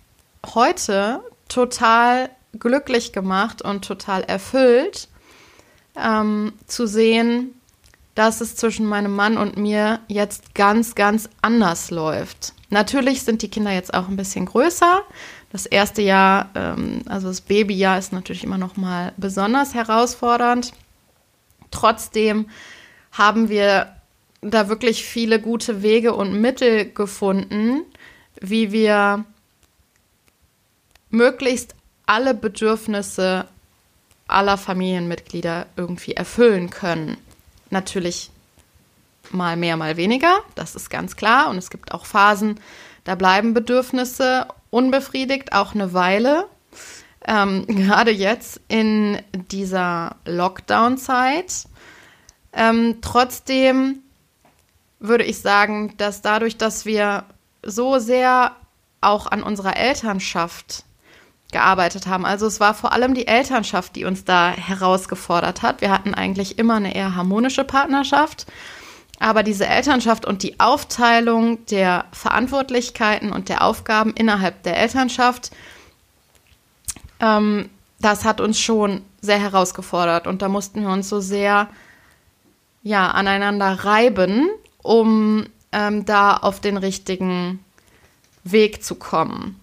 heute 0.53 1.21
total 1.47 2.29
glücklich 2.59 3.13
gemacht 3.13 3.61
und 3.61 3.85
total 3.85 4.23
erfüllt, 4.23 5.07
ähm, 5.95 6.53
zu 6.67 6.87
sehen, 6.87 7.53
dass 8.15 8.41
es 8.41 8.55
zwischen 8.55 8.85
meinem 8.85 9.15
Mann 9.15 9.37
und 9.37 9.57
mir 9.57 9.99
jetzt 10.07 10.55
ganz, 10.55 10.95
ganz 10.95 11.29
anders 11.41 11.91
läuft. 11.91 12.53
Natürlich 12.69 13.23
sind 13.23 13.41
die 13.41 13.49
Kinder 13.49 13.71
jetzt 13.71 13.93
auch 13.93 14.07
ein 14.07 14.17
bisschen 14.17 14.45
größer. 14.45 15.03
Das 15.51 15.65
erste 15.65 16.01
Jahr, 16.01 16.49
ähm, 16.55 17.01
also 17.07 17.27
das 17.27 17.41
Babyjahr, 17.41 17.97
ist 17.97 18.13
natürlich 18.13 18.43
immer 18.43 18.57
noch 18.57 18.75
mal 18.77 19.13
besonders 19.17 19.73
herausfordernd. 19.73 20.73
Trotzdem 21.71 22.49
haben 23.11 23.49
wir 23.49 23.95
da 24.41 24.69
wirklich 24.69 25.03
viele 25.03 25.41
gute 25.41 25.81
Wege 25.81 26.13
und 26.13 26.39
Mittel 26.39 26.91
gefunden, 26.91 27.83
wie 28.39 28.71
wir 28.71 29.25
möglichst 31.09 31.75
alle 32.05 32.33
Bedürfnisse 32.33 33.47
aller 34.27 34.57
Familienmitglieder 34.57 35.67
irgendwie 35.75 36.13
erfüllen 36.13 36.69
können. 36.69 37.17
Natürlich 37.69 38.29
mal 39.31 39.57
mehr, 39.57 39.77
mal 39.77 39.97
weniger, 39.97 40.39
das 40.55 40.75
ist 40.75 40.89
ganz 40.89 41.15
klar. 41.15 41.49
Und 41.49 41.57
es 41.57 41.69
gibt 41.69 41.93
auch 41.93 42.05
Phasen, 42.05 42.59
da 43.07 43.15
bleiben 43.15 43.53
Bedürfnisse 43.53 44.47
unbefriedigt, 44.69 45.53
auch 45.53 45.73
eine 45.73 45.93
Weile. 45.93 46.45
Ähm, 47.25 47.65
gerade 47.67 48.11
jetzt 48.11 48.59
in 48.67 49.21
dieser 49.49 50.17
Lockdown-Zeit. 50.25 51.67
Ähm, 52.51 52.97
trotzdem 53.01 53.99
würde 54.99 55.23
ich 55.23 55.39
sagen, 55.39 55.93
dass 55.95 56.21
dadurch, 56.21 56.57
dass 56.57 56.85
wir 56.85 57.23
so 57.63 57.97
sehr 57.97 58.57
auch 58.99 59.27
an 59.27 59.41
unserer 59.41 59.77
Elternschaft 59.77 60.83
gearbeitet 61.53 62.07
haben. 62.07 62.25
Also 62.25 62.45
es 62.45 62.59
war 62.59 62.73
vor 62.73 62.91
allem 62.91 63.13
die 63.13 63.27
Elternschaft, 63.27 63.95
die 63.95 64.03
uns 64.03 64.25
da 64.25 64.51
herausgefordert 64.51 65.61
hat. 65.61 65.79
Wir 65.79 65.91
hatten 65.91 66.13
eigentlich 66.13 66.59
immer 66.59 66.75
eine 66.75 66.93
eher 66.93 67.15
harmonische 67.15 67.63
Partnerschaft. 67.63 68.47
Aber 69.19 69.43
diese 69.43 69.65
Elternschaft 69.65 70.25
und 70.25 70.43
die 70.43 70.59
Aufteilung 70.59 71.65
der 71.65 72.05
Verantwortlichkeiten 72.11 73.31
und 73.31 73.49
der 73.49 73.63
Aufgaben 73.63 74.13
innerhalb 74.13 74.63
der 74.63 74.77
Elternschaft, 74.77 75.51
ähm, 77.19 77.69
das 77.99 78.25
hat 78.25 78.41
uns 78.41 78.59
schon 78.59 79.01
sehr 79.21 79.39
herausgefordert. 79.39 80.27
Und 80.27 80.41
da 80.41 80.49
mussten 80.49 80.81
wir 80.81 80.89
uns 80.89 81.09
so 81.09 81.19
sehr 81.19 81.67
ja, 82.83 83.09
aneinander 83.09 83.83
reiben, 83.83 84.49
um 84.83 85.47
ähm, 85.71 86.05
da 86.05 86.37
auf 86.37 86.59
den 86.59 86.77
richtigen 86.77 87.59
Weg 88.43 88.83
zu 88.83 88.95
kommen. 88.95 89.59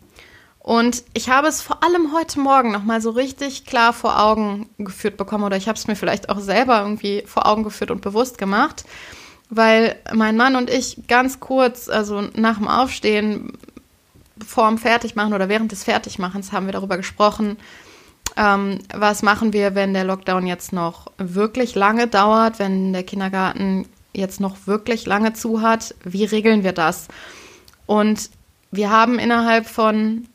Und 0.59 1.05
ich 1.13 1.29
habe 1.29 1.47
es 1.47 1.61
vor 1.61 1.83
allem 1.85 2.15
heute 2.15 2.41
Morgen 2.41 2.73
nochmal 2.73 3.01
so 3.03 3.11
richtig 3.11 3.67
klar 3.67 3.93
vor 3.93 4.19
Augen 4.19 4.71
geführt 4.79 5.19
bekommen 5.19 5.45
oder 5.45 5.59
ich 5.59 5.69
habe 5.69 5.77
es 5.77 5.87
mir 5.87 5.95
vielleicht 5.95 6.31
auch 6.31 6.41
selber 6.41 6.81
irgendwie 6.81 7.23
vor 7.27 7.47
Augen 7.47 7.65
geführt 7.65 7.91
und 7.91 8.01
bewusst 8.01 8.39
gemacht, 8.39 8.85
weil 9.57 9.97
mein 10.13 10.37
Mann 10.37 10.57
und 10.57 10.71
ich 10.71 11.07
ganz 11.07 11.41
kurz, 11.41 11.89
also 11.89 12.23
nach 12.35 12.59
dem 12.59 12.69
Aufstehen, 12.69 13.53
vor 14.45 14.69
dem 14.69 14.79
Fertigmachen 14.79 15.33
oder 15.33 15.49
während 15.49 15.73
des 15.73 15.85
Fertigmachens 15.85 16.53
haben 16.53 16.67
wir 16.67 16.73
darüber 16.73 16.97
gesprochen, 16.97 17.57
ähm, 18.37 18.81
was 18.93 19.23
machen 19.23 19.53
wir, 19.53 19.75
wenn 19.75 19.95
der 19.95 20.05
Lockdown 20.05 20.47
jetzt 20.47 20.73
noch 20.73 21.13
wirklich 21.19 21.75
lange 21.75 22.09
dauert, 22.09 22.59
wenn 22.59 22.93
der 22.93 23.05
Kindergarten 23.05 23.87
jetzt 24.13 24.41
noch 24.41 24.67
wirklich 24.67 25.07
lange 25.07 25.35
zu 25.35 25.61
hat, 25.61 25.95
wie 26.05 26.25
regeln 26.25 26.65
wir 26.65 26.73
das? 26.73 27.09
Und 27.87 28.31
wir 28.71 28.91
haben 28.91 29.19
innerhalb 29.19 29.67
von 29.67 30.27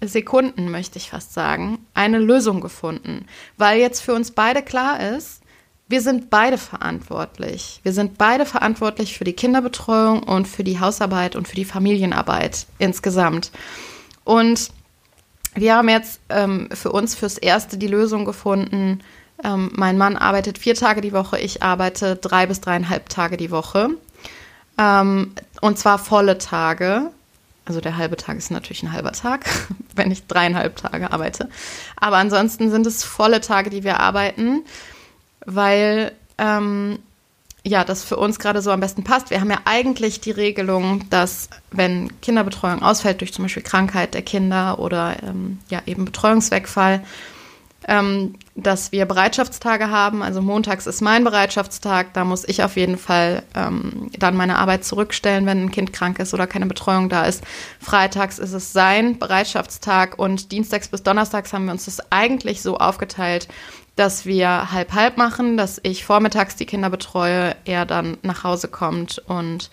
Sekunden, 0.00 0.70
möchte 0.70 0.98
ich 0.98 1.10
fast 1.10 1.34
sagen, 1.34 1.84
eine 1.92 2.18
Lösung 2.18 2.60
gefunden, 2.60 3.26
weil 3.56 3.80
jetzt 3.80 4.00
für 4.00 4.14
uns 4.14 4.30
beide 4.30 4.62
klar 4.62 5.00
ist, 5.00 5.42
wir 5.88 6.02
sind 6.02 6.28
beide 6.28 6.58
verantwortlich. 6.58 7.80
Wir 7.82 7.94
sind 7.94 8.18
beide 8.18 8.44
verantwortlich 8.44 9.16
für 9.16 9.24
die 9.24 9.32
Kinderbetreuung 9.32 10.22
und 10.22 10.46
für 10.46 10.62
die 10.62 10.80
Hausarbeit 10.80 11.34
und 11.34 11.48
für 11.48 11.56
die 11.56 11.64
Familienarbeit 11.64 12.66
insgesamt. 12.78 13.50
Und 14.24 14.70
wir 15.54 15.74
haben 15.74 15.88
jetzt 15.88 16.20
ähm, 16.28 16.68
für 16.72 16.92
uns 16.92 17.14
fürs 17.14 17.38
Erste 17.38 17.78
die 17.78 17.86
Lösung 17.86 18.26
gefunden. 18.26 19.00
Ähm, 19.42 19.70
mein 19.74 19.96
Mann 19.96 20.16
arbeitet 20.16 20.58
vier 20.58 20.74
Tage 20.74 21.00
die 21.00 21.12
Woche, 21.12 21.38
ich 21.38 21.62
arbeite 21.62 22.16
drei 22.16 22.46
bis 22.46 22.60
dreieinhalb 22.60 23.08
Tage 23.08 23.38
die 23.38 23.50
Woche. 23.50 23.88
Ähm, 24.76 25.32
und 25.62 25.78
zwar 25.78 25.98
volle 25.98 26.36
Tage. 26.36 27.10
Also 27.64 27.80
der 27.80 27.96
halbe 27.96 28.16
Tag 28.16 28.36
ist 28.36 28.50
natürlich 28.50 28.82
ein 28.82 28.92
halber 28.92 29.12
Tag, 29.12 29.46
wenn 29.94 30.10
ich 30.10 30.26
dreieinhalb 30.26 30.76
Tage 30.76 31.12
arbeite. 31.12 31.48
Aber 31.96 32.16
ansonsten 32.16 32.70
sind 32.70 32.86
es 32.86 33.04
volle 33.04 33.40
Tage, 33.40 33.70
die 33.70 33.84
wir 33.84 34.00
arbeiten, 34.00 34.64
weil 35.48 36.12
ähm, 36.36 36.98
ja, 37.64 37.84
das 37.84 38.04
für 38.04 38.16
uns 38.16 38.38
gerade 38.38 38.62
so 38.62 38.70
am 38.70 38.80
besten 38.80 39.04
passt. 39.04 39.30
Wir 39.30 39.40
haben 39.40 39.50
ja 39.50 39.60
eigentlich 39.64 40.20
die 40.20 40.30
Regelung, 40.30 41.08
dass 41.10 41.48
wenn 41.70 42.20
Kinderbetreuung 42.20 42.82
ausfällt 42.82 43.20
durch 43.20 43.32
zum 43.32 43.44
Beispiel 43.44 43.62
Krankheit 43.62 44.14
der 44.14 44.22
Kinder 44.22 44.78
oder 44.78 45.16
ähm, 45.22 45.58
ja 45.68 45.82
eben 45.86 46.04
Betreuungswegfall, 46.04 47.02
ähm, 47.86 48.34
dass 48.54 48.92
wir 48.92 49.06
Bereitschaftstage 49.06 49.90
haben. 49.90 50.22
Also 50.22 50.40
montags 50.42 50.86
ist 50.86 51.00
mein 51.00 51.24
Bereitschaftstag. 51.24 52.12
Da 52.14 52.24
muss 52.24 52.46
ich 52.46 52.62
auf 52.62 52.76
jeden 52.76 52.98
Fall 52.98 53.42
ähm, 53.54 54.10
dann 54.18 54.36
meine 54.36 54.58
Arbeit 54.58 54.84
zurückstellen, 54.84 55.46
wenn 55.46 55.64
ein 55.64 55.70
Kind 55.70 55.92
krank 55.92 56.18
ist 56.18 56.34
oder 56.34 56.46
keine 56.46 56.66
Betreuung 56.66 57.08
da 57.08 57.24
ist. 57.24 57.42
Freitags 57.80 58.38
ist 58.38 58.52
es 58.52 58.72
sein 58.72 59.18
Bereitschaftstag 59.18 60.18
und 60.18 60.52
dienstags 60.52 60.88
bis 60.88 61.02
donnerstags 61.02 61.52
haben 61.52 61.66
wir 61.66 61.72
uns 61.72 61.86
das 61.86 62.00
eigentlich 62.10 62.62
so 62.62 62.76
aufgeteilt, 62.78 63.48
dass 63.98 64.26
wir 64.26 64.70
halb 64.70 64.92
halb 64.92 65.16
machen, 65.16 65.56
dass 65.56 65.80
ich 65.82 66.04
vormittags 66.04 66.54
die 66.54 66.66
Kinder 66.66 66.88
betreue, 66.88 67.56
er 67.64 67.84
dann 67.84 68.16
nach 68.22 68.44
Hause 68.44 68.68
kommt 68.68 69.18
und 69.26 69.70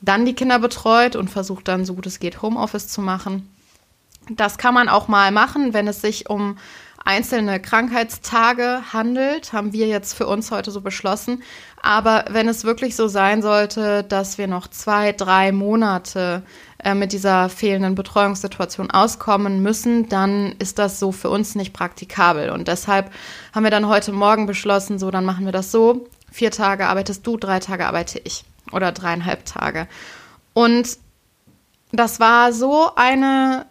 dann 0.00 0.24
die 0.24 0.34
Kinder 0.34 0.60
betreut 0.60 1.16
und 1.16 1.30
versucht 1.30 1.66
dann 1.66 1.84
so 1.84 1.94
gut 1.94 2.06
es 2.06 2.20
geht 2.20 2.42
Homeoffice 2.42 2.88
zu 2.88 3.00
machen. 3.00 3.52
Das 4.30 4.58
kann 4.58 4.74
man 4.74 4.88
auch 4.88 5.08
mal 5.08 5.32
machen, 5.32 5.74
wenn 5.74 5.88
es 5.88 6.00
sich 6.00 6.30
um 6.30 6.58
einzelne 7.04 7.60
Krankheitstage 7.60 8.82
handelt, 8.92 9.52
haben 9.52 9.72
wir 9.72 9.86
jetzt 9.86 10.14
für 10.14 10.26
uns 10.26 10.50
heute 10.50 10.70
so 10.70 10.80
beschlossen. 10.80 11.42
Aber 11.80 12.24
wenn 12.30 12.48
es 12.48 12.64
wirklich 12.64 12.96
so 12.96 13.08
sein 13.08 13.42
sollte, 13.42 14.02
dass 14.02 14.38
wir 14.38 14.48
noch 14.48 14.68
zwei, 14.68 15.12
drei 15.12 15.52
Monate 15.52 16.42
äh, 16.86 16.94
mit 16.94 17.12
dieser 17.12 17.48
fehlenden 17.48 17.96
Betreuungssituation 17.96 18.92
auskommen 18.92 19.60
müssen, 19.60 20.08
dann 20.08 20.54
ist 20.60 20.78
das 20.78 21.00
so 21.00 21.10
für 21.10 21.30
uns 21.30 21.56
nicht 21.56 21.72
praktikabel. 21.72 22.50
Und 22.50 22.68
deshalb 22.68 23.10
haben 23.52 23.64
wir 23.64 23.72
dann 23.72 23.88
heute 23.88 24.12
Morgen 24.12 24.46
beschlossen, 24.46 25.00
so, 25.00 25.10
dann 25.10 25.24
machen 25.24 25.46
wir 25.46 25.52
das 25.52 25.72
so. 25.72 26.06
Vier 26.30 26.52
Tage 26.52 26.86
arbeitest 26.86 27.26
du, 27.26 27.36
drei 27.38 27.58
Tage 27.58 27.88
arbeite 27.88 28.20
ich. 28.22 28.44
Oder 28.70 28.92
dreieinhalb 28.92 29.44
Tage. 29.44 29.88
Und 30.54 30.98
das 31.90 32.20
war 32.20 32.52
so 32.52 32.94
eine 32.94 33.66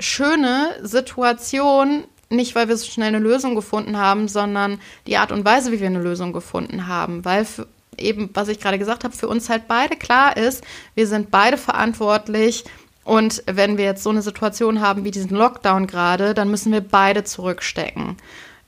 schöne 0.00 0.70
Situation, 0.82 2.02
nicht 2.30 2.56
weil 2.56 2.66
wir 2.66 2.76
so 2.76 2.86
schnell 2.86 3.08
eine 3.08 3.20
Lösung 3.20 3.54
gefunden 3.54 3.96
haben, 3.96 4.26
sondern 4.26 4.80
die 5.06 5.18
Art 5.18 5.30
und 5.30 5.44
Weise, 5.44 5.70
wie 5.70 5.78
wir 5.78 5.86
eine 5.86 6.02
Lösung 6.02 6.32
gefunden 6.32 6.88
haben. 6.88 7.24
Weil 7.24 7.44
für, 7.44 7.68
eben, 7.98 8.30
was 8.34 8.48
ich 8.48 8.60
gerade 8.60 8.78
gesagt 8.78 9.04
habe, 9.04 9.16
für 9.16 9.28
uns 9.28 9.48
halt 9.48 9.68
beide 9.68 9.96
klar 9.96 10.36
ist, 10.36 10.64
wir 10.94 11.06
sind 11.06 11.30
beide 11.30 11.56
verantwortlich. 11.56 12.64
Und 13.04 13.42
wenn 13.46 13.78
wir 13.78 13.84
jetzt 13.84 14.02
so 14.02 14.10
eine 14.10 14.22
Situation 14.22 14.80
haben 14.80 15.04
wie 15.04 15.10
diesen 15.10 15.36
Lockdown 15.36 15.86
gerade, 15.86 16.34
dann 16.34 16.50
müssen 16.50 16.72
wir 16.72 16.80
beide 16.80 17.24
zurückstecken 17.24 18.16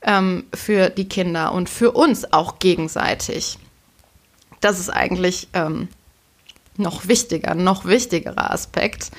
ähm, 0.01 0.45
für 0.53 0.89
die 0.89 1.09
Kinder 1.09 1.51
und 1.51 1.69
für 1.69 1.91
uns 1.91 2.31
auch 2.31 2.59
gegenseitig. 2.59 3.59
Das 4.61 4.79
ist 4.79 4.89
eigentlich 4.89 5.49
ähm, 5.53 5.89
noch 6.77 7.07
wichtiger, 7.07 7.55
noch 7.55 7.85
wichtigerer 7.85 8.51
Aspekt, 8.51 9.11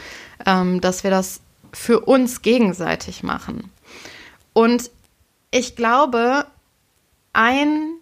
ähm, 0.46 0.80
dass 0.80 1.04
wir 1.04 1.10
das 1.10 1.40
für 1.72 2.00
uns 2.00 2.42
gegenseitig 2.42 3.22
machen. 3.22 3.70
Und 4.52 4.90
ich 5.50 5.76
glaube, 5.76 6.46
ein 7.32 7.99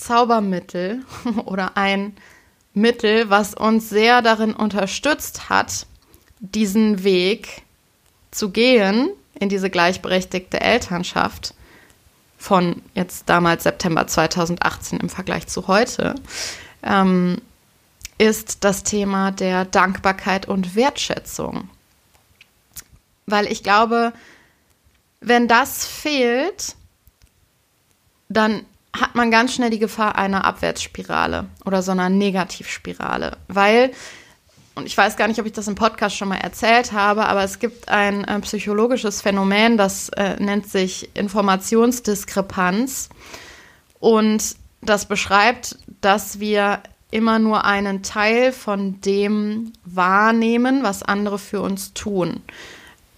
Zaubermittel 0.00 1.04
oder 1.44 1.76
ein 1.76 2.16
Mittel, 2.72 3.30
was 3.30 3.54
uns 3.54 3.88
sehr 3.88 4.22
darin 4.22 4.54
unterstützt 4.54 5.48
hat, 5.50 5.86
diesen 6.38 7.04
Weg 7.04 7.62
zu 8.30 8.50
gehen 8.50 9.10
in 9.38 9.48
diese 9.48 9.70
gleichberechtigte 9.70 10.60
Elternschaft 10.60 11.54
von 12.38 12.82
jetzt 12.94 13.28
damals 13.28 13.64
September 13.64 14.06
2018 14.06 15.00
im 15.00 15.10
Vergleich 15.10 15.46
zu 15.46 15.68
heute, 15.68 16.14
ähm, 16.82 17.40
ist 18.16 18.64
das 18.64 18.82
Thema 18.82 19.30
der 19.30 19.66
Dankbarkeit 19.66 20.48
und 20.48 20.74
Wertschätzung. 20.74 21.68
Weil 23.26 23.46
ich 23.46 23.62
glaube, 23.62 24.12
wenn 25.20 25.48
das 25.48 25.86
fehlt, 25.86 26.76
dann 28.28 28.64
hat 28.92 29.14
man 29.14 29.30
ganz 29.30 29.54
schnell 29.54 29.70
die 29.70 29.78
Gefahr 29.78 30.16
einer 30.16 30.44
Abwärtsspirale 30.44 31.46
oder 31.64 31.82
so 31.82 31.92
einer 31.92 32.08
Negativspirale. 32.08 33.36
Weil, 33.48 33.92
und 34.74 34.86
ich 34.86 34.96
weiß 34.96 35.16
gar 35.16 35.28
nicht, 35.28 35.40
ob 35.40 35.46
ich 35.46 35.52
das 35.52 35.68
im 35.68 35.74
Podcast 35.74 36.16
schon 36.16 36.28
mal 36.28 36.36
erzählt 36.36 36.92
habe, 36.92 37.26
aber 37.26 37.44
es 37.44 37.58
gibt 37.58 37.88
ein 37.88 38.24
äh, 38.24 38.40
psychologisches 38.40 39.22
Phänomen, 39.22 39.76
das 39.76 40.08
äh, 40.10 40.36
nennt 40.42 40.68
sich 40.68 41.10
Informationsdiskrepanz. 41.14 43.10
Und 44.00 44.56
das 44.80 45.06
beschreibt, 45.06 45.76
dass 46.00 46.40
wir 46.40 46.82
immer 47.10 47.38
nur 47.38 47.64
einen 47.64 48.02
Teil 48.02 48.52
von 48.52 49.00
dem 49.00 49.72
wahrnehmen, 49.84 50.82
was 50.82 51.02
andere 51.02 51.38
für 51.38 51.60
uns 51.60 51.92
tun. 51.92 52.40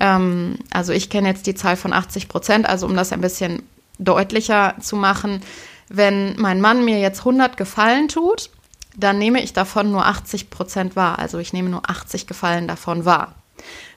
Ähm, 0.00 0.58
also 0.70 0.92
ich 0.92 1.10
kenne 1.10 1.28
jetzt 1.28 1.46
die 1.46 1.54
Zahl 1.54 1.76
von 1.76 1.92
80 1.92 2.28
Prozent, 2.28 2.68
also 2.68 2.86
um 2.86 2.96
das 2.96 3.12
ein 3.12 3.20
bisschen 3.20 3.62
deutlicher 3.98 4.74
zu 4.80 4.96
machen, 4.96 5.42
wenn 5.88 6.36
mein 6.38 6.60
Mann 6.60 6.84
mir 6.84 6.98
jetzt 6.98 7.20
100 7.20 7.56
Gefallen 7.56 8.08
tut, 8.08 8.50
dann 8.96 9.18
nehme 9.18 9.42
ich 9.42 9.52
davon 9.52 9.90
nur 9.90 10.06
80 10.06 10.50
Prozent 10.50 10.96
wahr. 10.96 11.18
Also 11.18 11.38
ich 11.38 11.52
nehme 11.52 11.68
nur 11.68 11.88
80 11.88 12.26
Gefallen 12.26 12.68
davon 12.68 13.04
wahr. 13.04 13.34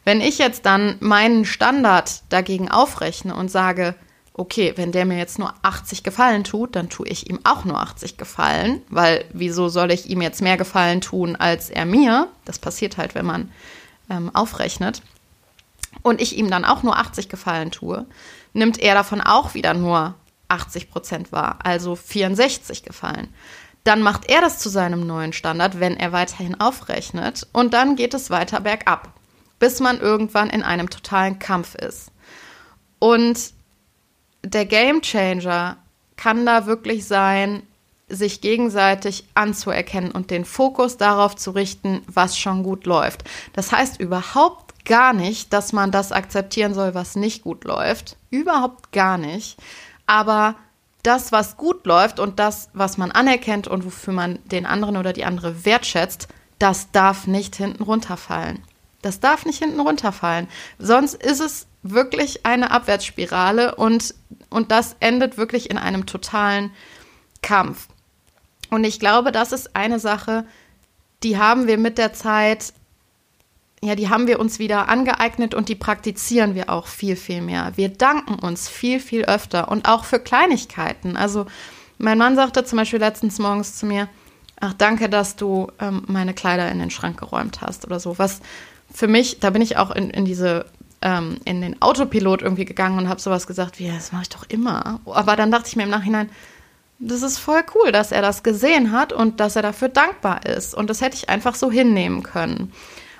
Wenn 0.04 0.22
ich 0.22 0.38
jetzt 0.38 0.66
dann 0.66 0.98
meinen 1.00 1.46
Standard 1.46 2.24
dagegen 2.30 2.70
aufrechne 2.70 3.36
und 3.36 3.50
sage, 3.50 3.96
okay, 4.34 4.74
wenn 4.76 4.92
der 4.92 5.06
mir 5.06 5.18
jetzt 5.18 5.40
nur 5.40 5.54
80 5.62 6.04
Gefallen 6.04 6.44
tut, 6.44 6.76
dann 6.76 6.90
tue 6.90 7.08
ich 7.08 7.30
ihm 7.30 7.40
auch 7.44 7.64
nur 7.64 7.80
80 7.80 8.18
Gefallen, 8.18 8.82
weil 8.90 9.26
wieso 9.32 9.70
soll 9.70 9.92
ich 9.92 10.10
ihm 10.10 10.22
jetzt 10.22 10.42
mehr 10.42 10.58
Gefallen 10.58 11.02
tun 11.02 11.36
als 11.36 11.70
er 11.70 11.86
mir? 11.86 12.28
Das 12.44 12.60
passiert 12.60 12.98
halt, 12.98 13.16
wenn 13.16 13.26
man 13.26 13.52
ähm, 14.10 14.30
aufrechnet 14.36 15.02
und 16.04 16.22
ich 16.22 16.38
ihm 16.38 16.50
dann 16.50 16.66
auch 16.66 16.84
nur 16.84 16.98
80 16.98 17.30
Gefallen 17.30 17.72
tue, 17.72 18.06
nimmt 18.56 18.80
er 18.80 18.96
davon 18.96 19.22
auch 19.22 19.54
wieder 19.54 19.74
nur 19.74 20.16
80 20.48 20.90
Prozent 20.90 21.32
wahr, 21.32 21.60
also 21.64 21.96
64 21.96 22.84
Gefallen. 22.84 23.28
Dann 23.84 24.02
macht 24.02 24.30
er 24.30 24.42
das 24.42 24.60
zu 24.60 24.70
seinem 24.70 25.06
neuen 25.06 25.34
Standard, 25.34 25.80
wenn 25.80 25.98
er 25.98 26.12
weiterhin 26.12 26.60
aufrechnet. 26.60 27.48
Und 27.54 27.74
dann 27.74 27.96
geht 27.96 28.14
es 28.14 28.32
weiter 28.32 28.62
bergab, 28.62 29.10
bis 29.60 29.80
man 29.80 30.00
irgendwann 30.00 30.50
in 30.50 30.64
einem 30.64 30.90
totalen 30.90 31.38
Kampf 31.38 31.76
ist. 31.76 32.12
Und 32.98 33.54
der 34.44 34.66
Game 34.66 35.02
Changer 35.02 35.78
kann 36.16 36.46
da 36.46 36.66
wirklich 36.66 37.06
sein, 37.06 37.62
sich 38.08 38.42
gegenseitig 38.42 39.26
anzuerkennen 39.34 40.12
und 40.12 40.32
den 40.32 40.46
Fokus 40.46 40.98
darauf 40.98 41.36
zu 41.36 41.52
richten, 41.52 42.02
was 42.08 42.38
schon 42.38 42.64
gut 42.64 42.86
läuft. 42.86 43.24
Das 43.54 43.72
heißt 43.72 44.00
überhaupt 44.00 44.65
gar 44.86 45.14
nicht, 45.14 45.52
dass 45.54 45.74
man 45.74 45.92
das 45.92 46.12
akzeptieren 46.12 46.74
soll, 46.74 46.94
was 46.94 47.16
nicht 47.16 47.44
gut 47.44 47.64
läuft. 47.64 48.18
Überhaupt 48.30 48.92
gar 48.92 49.18
nicht. 49.18 49.58
Aber 50.06 50.56
das, 51.04 51.32
was 51.32 51.58
gut 51.58 51.86
läuft 51.86 52.20
und 52.20 52.40
das, 52.40 52.70
was 52.74 52.98
man 52.98 53.12
anerkennt 53.12 53.68
und 53.68 53.86
wofür 53.86 54.14
man 54.14 54.40
den 54.46 54.66
anderen 54.66 54.98
oder 54.98 55.14
die 55.14 55.26
andere 55.26 55.66
wertschätzt, 55.66 56.28
das 56.60 56.92
darf 56.92 57.28
nicht 57.28 57.56
hinten 57.56 57.84
runterfallen. 57.84 58.64
Das 59.02 59.20
darf 59.20 59.46
nicht 59.46 59.60
hinten 59.60 59.80
runterfallen. 59.80 60.48
Sonst 60.80 61.14
ist 61.14 61.40
es 61.40 61.68
wirklich 61.84 62.46
eine 62.46 62.72
Abwärtsspirale 62.72 63.76
und, 63.76 64.16
und 64.50 64.72
das 64.72 64.96
endet 65.00 65.38
wirklich 65.38 65.70
in 65.70 65.78
einem 65.78 66.08
totalen 66.08 66.72
Kampf. 67.44 67.88
Und 68.72 68.84
ich 68.84 69.00
glaube, 69.00 69.32
das 69.32 69.52
ist 69.52 69.76
eine 69.76 70.00
Sache, 70.00 70.46
die 71.22 71.38
haben 71.38 71.68
wir 71.68 71.78
mit 71.78 72.00
der 72.00 72.14
Zeit 72.14 72.74
ja, 73.82 73.96
die 73.96 74.10
haben 74.10 74.28
wir 74.28 74.40
uns 74.40 74.58
wieder 74.60 74.90
angeeignet 74.90 75.54
und 75.54 75.70
die 75.70 75.76
praktizieren 75.76 76.56
wir 76.56 76.70
auch 76.70 76.88
viel, 76.88 77.16
viel 77.16 77.42
mehr. 77.42 77.74
Wir 77.76 77.90
danken 77.90 78.36
uns 78.36 78.68
viel, 78.68 79.00
viel 79.00 79.26
öfter 79.26 79.70
und 79.70 79.88
auch 79.88 80.06
für 80.06 80.20
Kleinigkeiten. 80.20 81.18
Also 81.18 81.46
mein 81.98 82.18
Mann 82.18 82.36
sagte 82.36 82.64
zum 82.64 82.78
Beispiel 82.78 83.00
letztens 83.00 83.38
morgens 83.38 83.76
zu 83.76 83.86
mir, 83.86 84.10
ach 84.60 84.74
danke, 84.74 85.10
dass 85.10 85.36
du 85.36 85.72
ähm, 85.80 86.04
meine 86.08 86.34
Kleider 86.34 86.72
in 86.72 86.80
den 86.80 86.90
Schrank 86.90 87.20
geräumt 87.20 87.62
hast 87.62 87.86
oder 87.86 88.00
so. 88.00 88.18
Was 88.18 88.42
für 88.92 89.08
mich, 89.08 89.40
da 89.40 89.50
bin 89.50 89.62
ich 89.62 89.78
auch 89.78 89.92
in, 89.92 90.10
in 90.10 90.26
diese 90.26 90.66
ähm, 91.02 91.38
in 91.46 91.62
den 91.62 91.82
Autopilot 91.82 92.42
irgendwie 92.42 92.66
gegangen 92.66 92.98
und 92.98 93.10
habe 93.10 93.22
sowas 93.22 93.46
gesagt 93.46 93.80
wie, 93.80 93.88
das 93.88 94.12
mache 94.12 94.24
ich 94.24 94.30
doch 94.30 94.46
immer. 94.50 95.00
Aber 95.06 95.36
dann 95.36 95.52
dachte 95.52 95.68
ich 95.68 95.76
mir 95.76 95.84
im 95.84 95.90
Nachhinein, 95.90 96.30
das 96.98 97.22
ist 97.22 97.38
voll 97.38 97.62
cool, 97.76 97.92
dass 97.92 98.12
er 98.12 98.22
das 98.22 98.42
gesehen 98.42 98.92
hat 98.92 99.14
und 99.14 99.40
dass 99.40 99.56
er 99.56 99.62
dafür 99.62 99.90
dankbar 99.90 100.46
ist. 100.46 100.74
Und 100.74 100.90
das 100.90 101.02
hätte 101.02 101.16
ich 101.16 101.30
einfach 101.30 101.56
so 101.56 101.70
hinnehmen 101.70 102.24
können. 102.24 102.72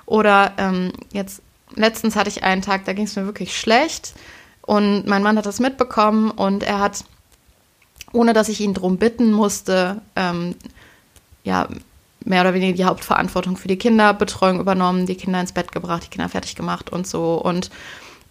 Oder 0.06 0.52
ähm, 0.56 0.92
jetzt 1.12 1.42
letztens 1.74 2.16
hatte 2.16 2.30
ich 2.30 2.44
einen 2.44 2.62
Tag, 2.62 2.84
da 2.84 2.92
ging 2.92 3.04
es 3.04 3.16
mir 3.16 3.26
wirklich 3.26 3.58
schlecht 3.58 4.14
und 4.62 5.06
mein 5.06 5.22
Mann 5.22 5.36
hat 5.36 5.46
das 5.46 5.60
mitbekommen 5.60 6.30
und 6.30 6.62
er 6.62 6.80
hat, 6.80 7.04
ohne 8.12 8.32
dass 8.32 8.48
ich 8.48 8.60
ihn 8.60 8.74
darum 8.74 8.98
bitten 8.98 9.32
musste, 9.32 10.00
ähm, 10.14 10.54
ja, 11.44 11.68
mehr 12.24 12.40
oder 12.40 12.54
weniger 12.54 12.76
die 12.76 12.84
Hauptverantwortung 12.84 13.56
für 13.56 13.68
die 13.68 13.78
Kinderbetreuung 13.78 14.58
übernommen, 14.58 15.06
die 15.06 15.14
Kinder 15.14 15.40
ins 15.40 15.52
Bett 15.52 15.70
gebracht, 15.70 16.04
die 16.04 16.10
Kinder 16.10 16.28
fertig 16.28 16.56
gemacht 16.56 16.90
und 16.90 17.06
so. 17.06 17.34
Und 17.34 17.70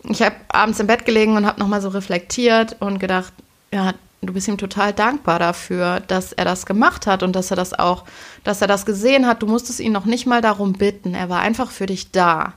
ich 0.03 0.21
habe 0.21 0.35
abends 0.49 0.79
im 0.79 0.87
Bett 0.87 1.05
gelegen 1.05 1.37
und 1.37 1.45
habe 1.45 1.59
nochmal 1.59 1.81
so 1.81 1.89
reflektiert 1.89 2.75
und 2.81 2.99
gedacht, 2.99 3.31
ja, 3.73 3.93
du 4.27 4.33
bist 4.33 4.47
ihm 4.47 4.57
total 4.57 4.93
dankbar 4.93 5.39
dafür, 5.39 5.99
dass 5.99 6.33
er 6.33 6.45
das 6.45 6.65
gemacht 6.65 7.07
hat 7.07 7.23
und 7.23 7.33
dass 7.35 7.51
er 7.51 7.57
das 7.57 7.73
auch, 7.73 8.05
dass 8.43 8.61
er 8.61 8.67
das 8.67 8.85
gesehen 8.85 9.27
hat. 9.27 9.41
Du 9.41 9.47
musstest 9.47 9.79
ihn 9.79 9.91
noch 9.91 10.05
nicht 10.05 10.25
mal 10.25 10.41
darum 10.41 10.73
bitten. 10.73 11.13
Er 11.13 11.29
war 11.29 11.39
einfach 11.39 11.71
für 11.71 11.85
dich 11.85 12.11
da. 12.11 12.53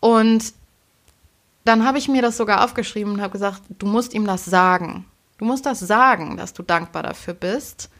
Und 0.00 0.52
dann 1.64 1.86
habe 1.86 1.98
ich 1.98 2.08
mir 2.08 2.22
das 2.22 2.36
sogar 2.36 2.64
aufgeschrieben 2.64 3.14
und 3.14 3.20
habe 3.20 3.32
gesagt, 3.32 3.62
du 3.78 3.86
musst 3.86 4.14
ihm 4.14 4.26
das 4.26 4.44
sagen. 4.44 5.04
Du 5.38 5.44
musst 5.44 5.66
das 5.66 5.80
sagen, 5.80 6.36
dass 6.36 6.52
du 6.52 6.62
dankbar 6.62 7.02
dafür 7.02 7.34
bist. 7.34 7.90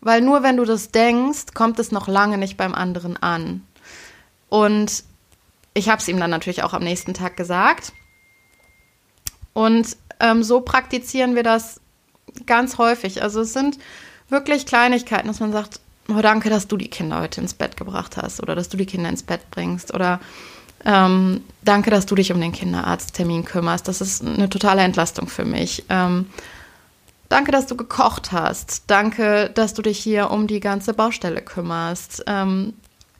Weil 0.00 0.20
nur 0.20 0.42
wenn 0.42 0.56
du 0.56 0.64
das 0.64 0.90
denkst, 0.90 1.54
kommt 1.54 1.78
es 1.78 1.92
noch 1.92 2.08
lange 2.08 2.38
nicht 2.38 2.56
beim 2.56 2.74
anderen 2.74 3.16
an. 3.16 3.66
Und 4.48 5.04
ich 5.74 5.88
habe 5.88 6.00
es 6.00 6.08
ihm 6.08 6.18
dann 6.18 6.30
natürlich 6.30 6.62
auch 6.62 6.74
am 6.74 6.82
nächsten 6.82 7.14
Tag 7.14 7.36
gesagt. 7.36 7.92
Und 9.52 9.96
ähm, 10.20 10.42
so 10.42 10.60
praktizieren 10.60 11.34
wir 11.34 11.42
das 11.42 11.80
ganz 12.44 12.78
häufig. 12.78 13.22
Also 13.22 13.40
es 13.40 13.52
sind 13.52 13.78
wirklich 14.28 14.66
Kleinigkeiten, 14.66 15.28
dass 15.28 15.40
man 15.40 15.52
sagt, 15.52 15.80
oh 16.08 16.20
danke, 16.20 16.50
dass 16.50 16.66
du 16.68 16.76
die 16.76 16.90
Kinder 16.90 17.20
heute 17.20 17.40
ins 17.40 17.54
Bett 17.54 17.76
gebracht 17.76 18.16
hast 18.16 18.42
oder 18.42 18.54
dass 18.54 18.68
du 18.68 18.76
die 18.76 18.86
Kinder 18.86 19.08
ins 19.08 19.22
Bett 19.22 19.50
bringst 19.50 19.94
oder 19.94 20.20
Ähm, 20.84 21.42
danke, 21.62 21.90
dass 21.90 22.06
du 22.06 22.14
dich 22.14 22.30
um 22.32 22.40
den 22.40 22.52
Kinderarzttermin 22.52 23.44
kümmerst. 23.44 23.88
Das 23.88 24.00
ist 24.00 24.24
eine 24.24 24.48
totale 24.48 24.82
Entlastung 24.82 25.26
für 25.26 25.44
mich. 25.44 25.84
Ähm, 25.88 26.26
danke, 27.28 27.50
dass 27.50 27.66
du 27.66 27.76
gekocht 27.76 28.30
hast. 28.30 28.84
Danke, 28.86 29.50
dass 29.54 29.74
du 29.74 29.82
dich 29.82 29.98
hier 29.98 30.30
um 30.30 30.46
die 30.46 30.60
ganze 30.60 30.94
Baustelle 30.94 31.42
kümmerst. 31.42 32.22
Ähm, 32.28 32.74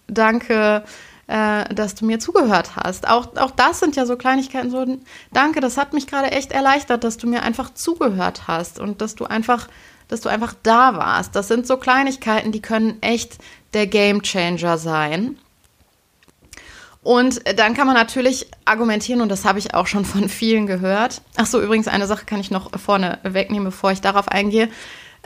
danke, 0.07 0.85
äh, 1.29 1.75
dass 1.75 1.95
du 1.95 2.05
mir 2.05 2.19
zugehört 2.19 2.77
hast. 2.77 3.09
Auch, 3.09 3.37
auch 3.37 3.51
das 3.51 3.81
sind 3.81 3.97
ja 3.97 4.07
so 4.07 4.17
Kleinigkeiten, 4.17 4.71
so 4.71 4.87
danke, 5.33 5.61
das 5.61 5.77
hat 5.77 5.93
mich 5.93 6.07
gerade 6.07 6.31
echt 6.31 6.53
erleichtert, 6.53 7.05
dass 7.05 7.17
du 7.17 7.27
mir 7.27 7.43
einfach 7.43 7.75
zugehört 7.75 8.43
hast 8.47 8.79
und 8.79 9.01
dass 9.01 9.15
du 9.15 9.25
einfach, 9.25 9.69
dass 10.09 10.21
du 10.21 10.29
einfach 10.29 10.55
da 10.63 10.97
warst. 10.97 11.35
Das 11.35 11.49
sind 11.49 11.67
so 11.67 11.77
Kleinigkeiten, 11.77 12.53
die 12.53 12.63
können 12.63 13.03
echt 13.03 13.39
der 13.75 13.87
Game 13.87 14.23
Changer 14.23 14.79
sein. 14.79 15.37
Und 17.03 17.41
dann 17.57 17.75
kann 17.75 17.87
man 17.87 17.95
natürlich 17.95 18.49
argumentieren, 18.65 19.21
und 19.21 19.29
das 19.29 19.45
habe 19.45 19.61
ich 19.61 19.75
auch 19.75 19.87
schon 19.87 20.05
von 20.05 20.29
vielen 20.29 20.67
gehört. 20.67 21.23
Ach 21.37 21.47
so, 21.47 21.63
übrigens, 21.63 21.87
eine 21.87 22.07
Sache 22.09 22.25
kann 22.25 22.41
ich 22.41 22.51
noch 22.51 22.77
vorne 22.81 23.21
wegnehmen, 23.23 23.67
bevor 23.67 23.93
ich 23.93 24.01
darauf 24.01 24.29
eingehe. 24.29 24.69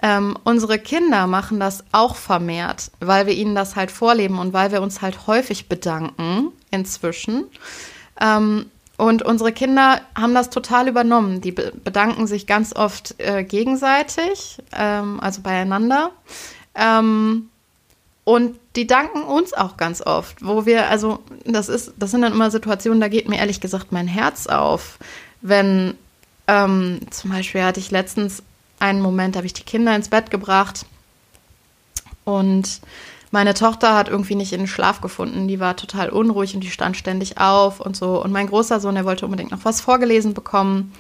Ähm, 0.03 0.37
unsere 0.45 0.79
Kinder 0.79 1.27
machen 1.27 1.61
das 1.61 1.85
auch 1.93 2.17
vermehrt, 2.17 2.91
weil 3.01 3.27
wir 3.27 3.35
ihnen 3.35 3.55
das 3.55 3.77
halt 3.77 3.91
vorleben 3.91 4.39
und 4.39 4.53
weil 4.53 4.73
wir 4.73 4.81
uns 4.81 5.03
halt 5.03 5.27
häufig 5.27 5.69
bedanken 5.69 6.53
inzwischen. 6.71 7.45
Ähm, 8.19 8.67
und 8.97 9.23
unsere 9.23 9.53
Kinder 9.53 10.01
haben 10.15 10.35
das 10.35 10.51
total 10.51 10.89
übernommen. 10.89 11.41
Die 11.41 11.53
be 11.53 11.73
bedanken 11.85 12.27
sich 12.27 12.47
ganz 12.47 12.75
oft 12.75 13.15
äh, 13.19 13.45
gegenseitig, 13.45 14.59
ähm, 14.73 15.21
also 15.21 15.41
beieinander. 15.43 16.11
Ähm, 16.75 17.49
und 18.25 18.59
die 18.77 18.87
danken 18.87 19.23
uns 19.23 19.53
auch 19.55 19.77
ganz 19.77 20.03
oft, 20.03 20.45
wo 20.45 20.67
wir, 20.67 20.89
also 20.89 21.21
das 21.45 21.69
ist, 21.69 21.95
das 21.99 22.11
sind 22.11 22.23
dann 22.23 22.33
immer 22.33 22.51
Situationen, 22.51 23.01
da 23.01 23.09
geht 23.09 23.29
mir 23.29 23.39
ehrlich 23.39 23.61
gesagt 23.61 23.91
mein 23.91 24.07
Herz 24.07 24.47
auf. 24.47 24.99
Wenn 25.41 25.95
ähm, 26.47 27.01
zum 27.11 27.31
Beispiel 27.31 27.63
hatte 27.63 27.81
ich 27.81 27.91
letztens 27.91 28.43
einen 28.81 29.01
Moment, 29.01 29.37
habe 29.37 29.47
ich 29.47 29.53
die 29.53 29.63
Kinder 29.63 29.95
ins 29.95 30.09
Bett 30.09 30.31
gebracht 30.31 30.87
und 32.25 32.81
meine 33.33 33.55
Tochter 33.55 33.95
hat 33.95 34.09
irgendwie 34.09 34.35
nicht 34.35 34.53
in 34.53 34.61
den 34.61 34.67
Schlaf 34.67 35.01
gefunden. 35.01 35.47
Die 35.47 35.61
war 35.61 35.77
total 35.77 36.09
unruhig 36.09 36.55
und 36.55 36.63
die 36.63 36.71
stand 36.71 36.97
ständig 36.97 37.39
auf 37.39 37.81
und 37.81 37.97
so. 37.97 38.23
Und 38.23 38.33
mein 38.33 38.49
großer 38.49 38.81
Sohn, 38.81 38.97
der 38.97 39.05
wollte 39.05 39.25
unbedingt 39.25 39.53
noch 39.53 39.65
was 39.65 39.81
vorgelesen 39.81 40.35
bekommen. 40.35 40.93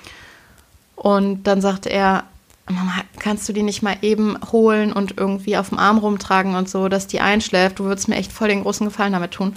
Und 0.94 1.44
dann 1.44 1.60
sagte 1.60 1.88
er, 1.88 2.24
Mama, 2.68 2.92
kannst 3.18 3.48
du 3.48 3.52
die 3.52 3.64
nicht 3.64 3.82
mal 3.82 3.96
eben 4.02 4.36
holen 4.52 4.92
und 4.92 5.18
irgendwie 5.18 5.56
auf 5.56 5.70
dem 5.70 5.78
Arm 5.78 5.98
rumtragen 5.98 6.54
und 6.54 6.68
so, 6.68 6.88
dass 6.88 7.08
die 7.08 7.20
einschläft? 7.20 7.80
Du 7.80 7.84
würdest 7.84 8.06
mir 8.06 8.14
echt 8.14 8.30
voll 8.30 8.48
den 8.48 8.62
großen 8.62 8.86
Gefallen 8.86 9.12
damit 9.12 9.32
tun. 9.32 9.56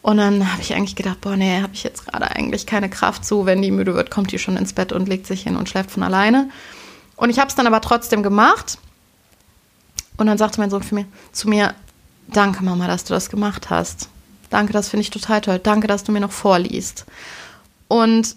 Und 0.00 0.16
dann 0.16 0.50
habe 0.50 0.62
ich 0.62 0.74
eigentlich 0.74 0.96
gedacht, 0.96 1.20
boah, 1.20 1.36
nee, 1.36 1.60
habe 1.60 1.74
ich 1.74 1.82
jetzt 1.82 2.06
gerade 2.06 2.30
eigentlich 2.30 2.66
keine 2.66 2.88
Kraft 2.88 3.26
zu. 3.26 3.44
Wenn 3.44 3.60
die 3.60 3.70
müde 3.70 3.94
wird, 3.94 4.10
kommt 4.10 4.32
die 4.32 4.38
schon 4.38 4.56
ins 4.56 4.72
Bett 4.72 4.92
und 4.92 5.08
legt 5.08 5.26
sich 5.26 5.42
hin 5.42 5.56
und 5.56 5.68
schläft 5.68 5.90
von 5.90 6.02
alleine. 6.02 6.48
Und 7.16 7.30
ich 7.30 7.38
habe 7.38 7.48
es 7.48 7.54
dann 7.54 7.66
aber 7.66 7.80
trotzdem 7.80 8.22
gemacht. 8.22 8.78
Und 10.16 10.26
dann 10.26 10.38
sagte 10.38 10.60
mein 10.60 10.70
Sohn 10.70 10.82
mir, 10.90 11.06
zu 11.32 11.48
mir, 11.48 11.74
danke 12.28 12.62
Mama, 12.64 12.86
dass 12.86 13.04
du 13.04 13.14
das 13.14 13.30
gemacht 13.30 13.70
hast. 13.70 14.08
Danke, 14.50 14.72
das 14.72 14.88
finde 14.88 15.02
ich 15.02 15.10
total 15.10 15.40
toll. 15.40 15.58
Danke, 15.58 15.86
dass 15.86 16.04
du 16.04 16.12
mir 16.12 16.20
noch 16.20 16.32
vorliest. 16.32 17.06
Und 17.88 18.36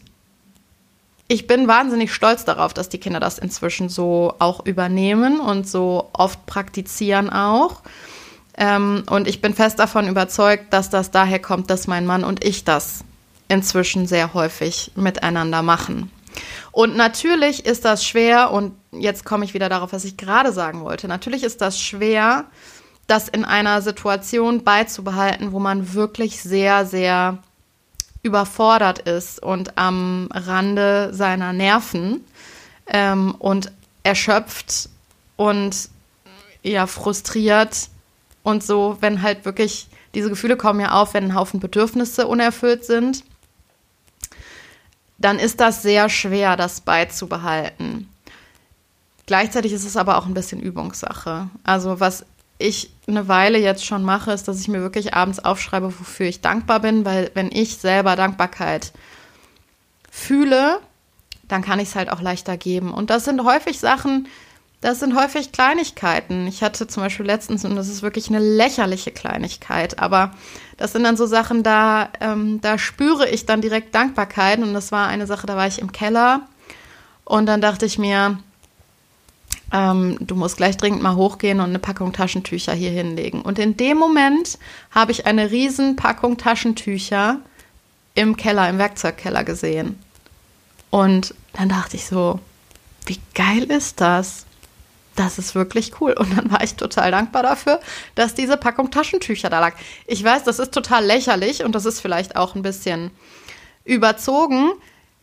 ich 1.27 1.45
bin 1.45 1.67
wahnsinnig 1.67 2.13
stolz 2.13 2.45
darauf, 2.45 2.73
dass 2.73 2.89
die 2.89 2.99
Kinder 2.99 3.19
das 3.19 3.37
inzwischen 3.37 3.89
so 3.89 4.33
auch 4.39 4.65
übernehmen 4.65 5.39
und 5.39 5.67
so 5.67 6.09
oft 6.13 6.45
praktizieren 6.45 7.29
auch. 7.29 7.81
Ähm, 8.57 9.03
und 9.09 9.27
ich 9.27 9.41
bin 9.41 9.53
fest 9.53 9.77
davon 9.77 10.07
überzeugt, 10.07 10.73
dass 10.73 10.89
das 10.89 11.11
daher 11.11 11.39
kommt, 11.39 11.69
dass 11.69 11.85
mein 11.85 12.05
Mann 12.05 12.23
und 12.23 12.43
ich 12.43 12.63
das 12.63 13.03
inzwischen 13.49 14.07
sehr 14.07 14.33
häufig 14.33 14.91
miteinander 14.95 15.61
machen. 15.61 16.11
Und 16.71 16.95
natürlich 16.95 17.65
ist 17.65 17.85
das 17.85 18.05
schwer, 18.05 18.51
und 18.51 18.73
jetzt 18.91 19.25
komme 19.25 19.45
ich 19.45 19.53
wieder 19.53 19.69
darauf, 19.69 19.93
was 19.93 20.05
ich 20.05 20.17
gerade 20.17 20.51
sagen 20.51 20.81
wollte. 20.81 21.07
Natürlich 21.07 21.43
ist 21.43 21.61
das 21.61 21.79
schwer, 21.79 22.45
das 23.07 23.29
in 23.29 23.45
einer 23.45 23.81
Situation 23.81 24.63
beizubehalten, 24.63 25.51
wo 25.53 25.59
man 25.59 25.93
wirklich 25.93 26.41
sehr, 26.41 26.85
sehr 26.85 27.39
überfordert 28.21 28.99
ist 28.99 29.41
und 29.41 29.77
am 29.77 30.27
Rande 30.33 31.13
seiner 31.13 31.53
Nerven 31.53 32.25
ähm, 32.87 33.33
und 33.39 33.71
erschöpft 34.03 34.89
und 35.37 35.89
ja 36.63 36.87
frustriert 36.87 37.89
und 38.43 38.63
so, 38.63 38.97
wenn 38.99 39.21
halt 39.21 39.45
wirklich 39.45 39.87
diese 40.13 40.29
Gefühle 40.29 40.57
kommen 40.57 40.79
ja 40.79 40.91
auf, 40.91 41.13
wenn 41.13 41.25
ein 41.25 41.35
Haufen 41.35 41.59
Bedürfnisse 41.59 42.27
unerfüllt 42.27 42.83
sind 42.83 43.23
dann 45.17 45.39
ist 45.39 45.59
das 45.59 45.81
sehr 45.81 46.09
schwer, 46.09 46.55
das 46.55 46.81
beizubehalten. 46.81 48.09
Gleichzeitig 49.25 49.73
ist 49.73 49.85
es 49.85 49.97
aber 49.97 50.17
auch 50.17 50.25
ein 50.25 50.33
bisschen 50.33 50.61
Übungssache. 50.61 51.49
Also 51.63 51.99
was 51.99 52.25
ich 52.59 52.89
eine 53.07 53.27
Weile 53.27 53.59
jetzt 53.59 53.85
schon 53.85 54.03
mache, 54.03 54.31
ist, 54.31 54.47
dass 54.47 54.59
ich 54.59 54.67
mir 54.67 54.81
wirklich 54.81 55.13
abends 55.13 55.39
aufschreibe, 55.39 55.93
wofür 55.99 56.27
ich 56.27 56.41
dankbar 56.41 56.79
bin, 56.79 57.05
weil 57.05 57.31
wenn 57.33 57.51
ich 57.51 57.77
selber 57.77 58.15
Dankbarkeit 58.15 58.93
fühle, 60.09 60.79
dann 61.47 61.61
kann 61.61 61.79
ich 61.79 61.89
es 61.89 61.95
halt 61.95 62.09
auch 62.09 62.21
leichter 62.21 62.57
geben. 62.57 62.93
Und 62.93 63.09
das 63.09 63.25
sind 63.25 63.43
häufig 63.43 63.79
Sachen, 63.79 64.27
das 64.81 64.99
sind 64.99 65.15
häufig 65.15 65.51
Kleinigkeiten. 65.51 66.47
Ich 66.47 66.61
hatte 66.63 66.87
zum 66.87 67.03
Beispiel 67.03 67.25
letztens, 67.25 67.65
und 67.65 67.75
das 67.75 67.87
ist 67.87 68.01
wirklich 68.01 68.29
eine 68.29 68.39
lächerliche 68.39 69.11
Kleinigkeit, 69.11 69.99
aber 69.99 70.31
das 70.77 70.93
sind 70.93 71.03
dann 71.03 71.17
so 71.17 71.25
Sachen, 71.25 71.63
da, 71.63 72.09
ähm, 72.21 72.61
da 72.61 72.77
spüre 72.77 73.27
ich 73.27 73.45
dann 73.45 73.61
direkt 73.61 73.93
Dankbarkeit. 73.93 74.59
Und 74.59 74.73
das 74.73 74.91
war 74.91 75.07
eine 75.07 75.27
Sache, 75.27 75.47
da 75.47 75.57
war 75.57 75.67
ich 75.67 75.79
im 75.79 75.91
Keller 75.91 76.41
und 77.25 77.45
dann 77.45 77.61
dachte 77.61 77.85
ich 77.85 77.97
mir, 77.97 78.39
ähm, 79.73 80.17
du 80.21 80.35
musst 80.35 80.57
gleich 80.57 80.77
dringend 80.77 81.01
mal 81.01 81.15
hochgehen 81.15 81.59
und 81.59 81.67
eine 81.67 81.79
Packung 81.79 82.13
Taschentücher 82.13 82.73
hier 82.73 82.91
hinlegen. 82.91 83.41
Und 83.41 83.59
in 83.59 83.75
dem 83.75 83.97
Moment 83.97 84.57
habe 84.91 85.11
ich 85.11 85.25
eine 85.25 85.51
riesen 85.51 85.97
Packung 85.97 86.37
Taschentücher 86.37 87.41
im 88.15 88.37
Keller, 88.37 88.69
im 88.69 88.77
Werkzeugkeller 88.77 89.43
gesehen. 89.43 89.99
Und 90.89 91.35
dann 91.53 91.69
dachte 91.69 91.97
ich 91.97 92.05
so, 92.05 92.39
wie 93.05 93.19
geil 93.33 93.63
ist 93.63 93.99
das? 93.99 94.46
Das 95.17 95.37
ist 95.37 95.55
wirklich 95.55 95.99
cool. 95.99 96.13
Und 96.13 96.37
dann 96.37 96.51
war 96.51 96.63
ich 96.63 96.75
total 96.75 97.11
dankbar 97.11 97.43
dafür, 97.43 97.79
dass 98.15 98.35
diese 98.35 98.55
Packung 98.55 98.91
Taschentücher 98.91 99.49
da 99.49 99.59
lag. 99.59 99.75
Ich 100.05 100.23
weiß, 100.23 100.43
das 100.43 100.59
ist 100.59 100.73
total 100.73 101.05
lächerlich 101.05 101.63
und 101.63 101.73
das 101.73 101.85
ist 101.85 101.99
vielleicht 101.99 102.35
auch 102.35 102.55
ein 102.55 102.61
bisschen 102.61 103.11
überzogen. 103.83 104.71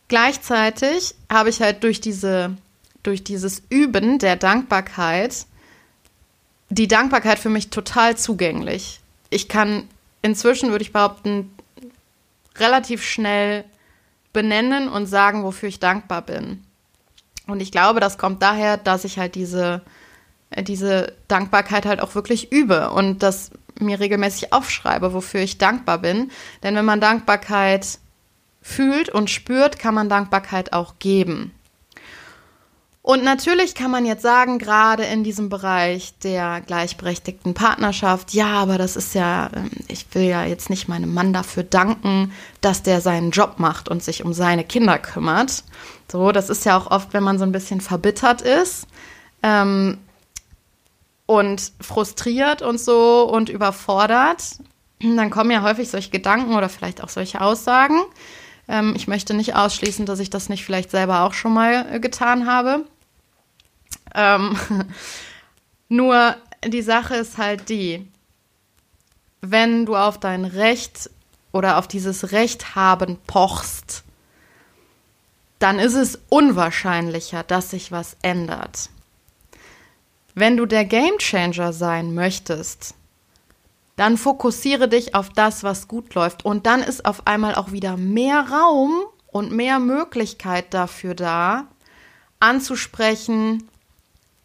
Gleichzeitig 0.07 1.15
habe 1.31 1.49
ich 1.49 1.61
halt 1.61 1.83
durch 1.83 2.01
diese, 2.01 2.55
durch 3.03 3.23
dieses 3.23 3.63
Üben 3.69 4.19
der 4.19 4.35
Dankbarkeit 4.35 5.45
die 6.69 6.87
Dankbarkeit 6.87 7.39
für 7.39 7.49
mich 7.49 7.69
total 7.69 8.17
zugänglich. 8.17 8.99
Ich 9.29 9.47
kann 9.47 9.87
inzwischen, 10.21 10.71
würde 10.71 10.83
ich 10.83 10.91
behaupten, 10.91 11.53
relativ 12.57 13.03
schnell 13.03 13.63
benennen 14.33 14.89
und 14.89 15.05
sagen, 15.05 15.43
wofür 15.43 15.69
ich 15.69 15.79
dankbar 15.79 16.23
bin. 16.23 16.64
Und 17.47 17.61
ich 17.61 17.71
glaube, 17.71 17.99
das 17.99 18.17
kommt 18.17 18.41
daher, 18.41 18.77
dass 18.77 19.03
ich 19.03 19.19
halt 19.19 19.35
diese, 19.35 19.81
äh, 20.49 20.63
diese 20.63 21.13
Dankbarkeit 21.27 21.85
halt 21.85 22.01
auch 22.01 22.15
wirklich 22.15 22.51
übe 22.51 22.91
und 22.91 23.23
das 23.23 23.51
mir 23.79 23.99
regelmäßig 23.99 24.53
aufschreibe, 24.53 25.13
wofür 25.13 25.41
ich 25.41 25.57
dankbar 25.57 25.99
bin. 25.99 26.31
Denn 26.63 26.75
wenn 26.75 26.85
man 26.85 27.01
Dankbarkeit 27.01 27.99
fühlt 28.61 29.09
und 29.09 29.29
spürt, 29.29 29.79
kann 29.79 29.93
man 29.93 30.09
Dankbarkeit 30.09 30.73
auch 30.73 30.95
geben. 30.99 31.51
Und 33.05 33.23
natürlich 33.23 33.75
kann 33.75 33.91
man 33.91 34.03
jetzt 34.07 34.23
sagen, 34.23 34.57
gerade 34.57 35.03
in 35.03 35.23
diesem 35.23 35.47
Bereich 35.47 36.17
der 36.23 36.61
gleichberechtigten 36.61 37.53
Partnerschaft, 37.53 38.33
ja, 38.33 38.47
aber 38.47 38.79
das 38.79 38.95
ist 38.95 39.13
ja, 39.13 39.51
ähm, 39.55 39.69
ich 39.87 40.07
will 40.13 40.23
ja 40.23 40.43
jetzt 40.43 40.71
nicht 40.71 40.87
meinem 40.87 41.13
Mann 41.13 41.31
dafür 41.31 41.61
danken, 41.61 42.31
dass 42.61 42.81
der 42.81 43.01
seinen 43.01 43.29
Job 43.29 43.59
macht 43.59 43.89
und 43.89 44.01
sich 44.01 44.25
um 44.25 44.33
seine 44.33 44.63
Kinder 44.63 44.97
kümmert. 44.97 45.63
So, 46.11 46.31
das 46.31 46.49
ist 46.49 46.65
ja 46.65 46.77
auch 46.77 46.91
oft, 46.91 47.13
wenn 47.13 47.23
man 47.23 47.39
so 47.39 47.45
ein 47.45 47.51
bisschen 47.51 47.81
verbittert 47.81 48.41
ist 48.41 48.87
ähm, 49.43 49.97
und 51.25 51.71
frustriert 51.81 52.61
und 52.61 52.79
so 52.79 53.29
und 53.31 53.49
überfordert, 53.49 54.59
dann 54.99 55.29
kommen 55.29 55.51
ja 55.51 55.61
häufig 55.61 55.89
solche 55.89 56.09
Gedanken 56.11 56.55
oder 56.55 56.69
vielleicht 56.69 57.03
auch 57.03 57.09
solche 57.09 57.41
Aussagen. 57.41 57.99
Ähm, 58.67 58.93
ich 58.95 59.07
möchte 59.07 59.33
nicht 59.33 59.55
ausschließen, 59.55 60.05
dass 60.05 60.19
ich 60.19 60.29
das 60.29 60.49
nicht 60.49 60.65
vielleicht 60.65 60.91
selber 60.91 61.21
auch 61.21 61.33
schon 61.33 61.53
mal 61.53 61.87
äh, 61.91 61.99
getan 61.99 62.47
habe. 62.47 62.85
Ähm, 64.13 64.57
nur 65.89 66.35
die 66.65 66.81
Sache 66.81 67.15
ist 67.15 67.37
halt 67.37 67.69
die, 67.69 68.07
wenn 69.41 69.85
du 69.85 69.95
auf 69.95 70.19
dein 70.19 70.45
Recht 70.45 71.09
oder 71.51 71.77
auf 71.77 71.87
dieses 71.87 72.31
Recht 72.31 72.75
haben 72.75 73.17
pochst, 73.27 74.03
dann 75.65 75.79
ist 75.79 75.95
es 75.95 76.19
unwahrscheinlicher, 76.29 77.41
dass 77.41 77.71
sich 77.71 77.91
was 77.91 78.17
ändert. 78.21 78.91
Wenn 80.35 80.57
du 80.57 80.67
der 80.67 80.85
Gamechanger 80.85 81.73
sein 81.73 82.13
möchtest, 82.13 82.93
dann 83.95 84.17
fokussiere 84.17 84.87
dich 84.87 85.15
auf 85.15 85.29
das, 85.29 85.63
was 85.63 85.87
gut 85.87 86.13
läuft. 86.13 86.45
Und 86.45 86.67
dann 86.67 86.83
ist 86.83 87.03
auf 87.07 87.25
einmal 87.25 87.55
auch 87.55 87.71
wieder 87.71 87.97
mehr 87.97 88.47
Raum 88.47 89.05
und 89.31 89.53
mehr 89.53 89.79
Möglichkeit 89.79 90.71
dafür 90.71 91.15
da, 91.15 91.65
anzusprechen, 92.39 93.67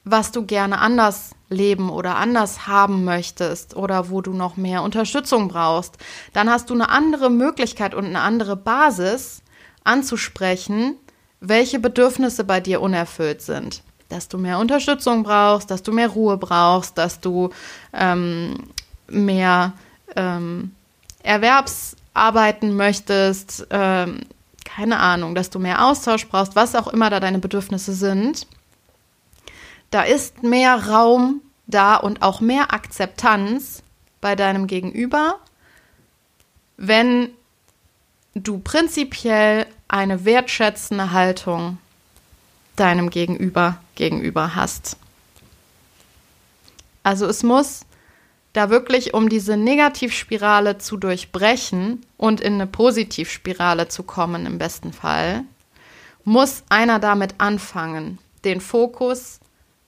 was 0.04 0.32
du 0.32 0.46
gerne 0.46 0.78
anders 0.78 1.32
leben 1.50 1.90
oder 1.90 2.16
anders 2.16 2.66
haben 2.66 3.04
möchtest 3.04 3.76
oder 3.76 4.08
wo 4.08 4.22
du 4.22 4.32
noch 4.32 4.56
mehr 4.56 4.82
Unterstützung 4.82 5.48
brauchst. 5.48 5.98
Dann 6.32 6.48
hast 6.48 6.70
du 6.70 6.74
eine 6.74 6.88
andere 6.88 7.28
Möglichkeit 7.28 7.94
und 7.94 8.06
eine 8.06 8.20
andere 8.22 8.56
Basis 8.56 9.42
anzusprechen, 9.84 10.96
welche 11.40 11.78
Bedürfnisse 11.78 12.44
bei 12.44 12.60
dir 12.60 12.80
unerfüllt 12.80 13.42
sind. 13.42 13.82
Dass 14.08 14.28
du 14.28 14.38
mehr 14.38 14.58
Unterstützung 14.58 15.22
brauchst, 15.22 15.70
dass 15.70 15.82
du 15.82 15.92
mehr 15.92 16.08
Ruhe 16.08 16.36
brauchst, 16.36 16.98
dass 16.98 17.20
du 17.20 17.50
ähm, 17.92 18.54
mehr 19.08 19.72
ähm, 20.16 20.74
Erwerbsarbeiten 21.22 22.74
möchtest, 22.74 23.66
ähm, 23.70 24.20
keine 24.64 24.98
Ahnung, 24.98 25.34
dass 25.34 25.50
du 25.50 25.58
mehr 25.58 25.84
Austausch 25.84 26.26
brauchst, 26.28 26.56
was 26.56 26.74
auch 26.74 26.88
immer 26.88 27.10
da 27.10 27.20
deine 27.20 27.38
Bedürfnisse 27.38 27.92
sind. 27.92 28.46
Da 29.90 30.02
ist 30.02 30.42
mehr 30.42 30.88
Raum 30.88 31.40
da 31.66 31.96
und 31.96 32.22
auch 32.22 32.40
mehr 32.40 32.72
Akzeptanz 32.72 33.82
bei 34.20 34.36
deinem 34.36 34.66
Gegenüber, 34.66 35.38
wenn 36.76 37.30
du 38.34 38.58
prinzipiell 38.58 39.66
eine 39.90 40.24
wertschätzende 40.24 41.10
Haltung 41.10 41.78
deinem 42.76 43.10
Gegenüber 43.10 43.78
gegenüber 43.96 44.54
hast. 44.54 44.96
Also 47.02 47.26
es 47.26 47.42
muss 47.42 47.84
da 48.52 48.70
wirklich, 48.70 49.14
um 49.14 49.28
diese 49.28 49.56
Negativspirale 49.56 50.78
zu 50.78 50.96
durchbrechen 50.96 52.04
und 52.16 52.40
in 52.40 52.54
eine 52.54 52.66
Positivspirale 52.66 53.88
zu 53.88 54.04
kommen, 54.04 54.46
im 54.46 54.58
besten 54.58 54.92
Fall, 54.92 55.42
muss 56.24 56.62
einer 56.68 56.98
damit 56.98 57.34
anfangen, 57.38 58.18
den 58.44 58.60
Fokus 58.60 59.40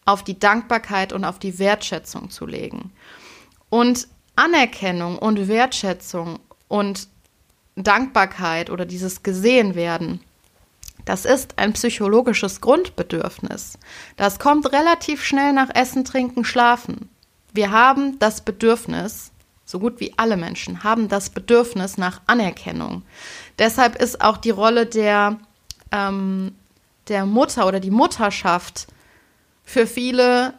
auf 0.05 0.25
die 0.25 0.39
Dankbarkeit 0.39 1.13
und 1.13 1.25
auf 1.25 1.39
die 1.39 1.59
Wertschätzung 1.59 2.31
zu 2.31 2.47
legen. 2.47 2.93
Und 3.71 4.09
Anerkennung 4.35 5.19
und 5.19 5.49
Wertschätzung 5.49 6.41
und 6.69 7.09
Dankbarkeit 7.77 8.71
oder 8.71 8.85
dieses 8.85 9.23
Gesehenwerden, 9.23 10.21
das 11.05 11.25
ist 11.25 11.59
ein 11.59 11.73
psychologisches 11.73 12.61
Grundbedürfnis. 12.61 13.79
Das 14.17 14.39
kommt 14.39 14.73
relativ 14.73 15.25
schnell 15.25 15.53
nach 15.53 15.71
Essen, 15.75 16.05
Trinken, 16.05 16.45
Schlafen. 16.45 17.09
Wir 17.53 17.71
haben 17.71 18.19
das 18.19 18.41
Bedürfnis, 18.41 19.33
so 19.65 19.79
gut 19.79 20.01
wie 20.01 20.15
alle 20.17 20.37
Menschen 20.37 20.85
haben 20.85 21.09
das 21.09 21.31
Bedürfnis 21.31 21.99
nach 21.99 22.21
Anerkennung. 22.27 23.03
Deshalb 23.59 24.01
ist 24.01 24.21
auch 24.21 24.37
die 24.37 24.51
Rolle 24.51 24.87
der, 24.87 25.39
ähm, 25.91 26.55
der 27.09 27.27
Mutter 27.27 27.67
oder 27.67 27.81
die 27.81 27.91
Mutterschaft 27.91 28.87
für 29.65 29.87
viele 29.87 30.55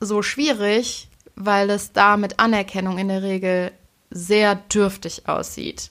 so 0.00 0.22
schwierig, 0.22 1.08
weil 1.36 1.70
es 1.70 1.92
da 1.92 2.16
mit 2.16 2.40
Anerkennung 2.40 2.98
in 2.98 3.08
der 3.08 3.22
Regel 3.22 3.72
sehr 4.10 4.54
dürftig 4.54 5.28
aussieht. 5.28 5.90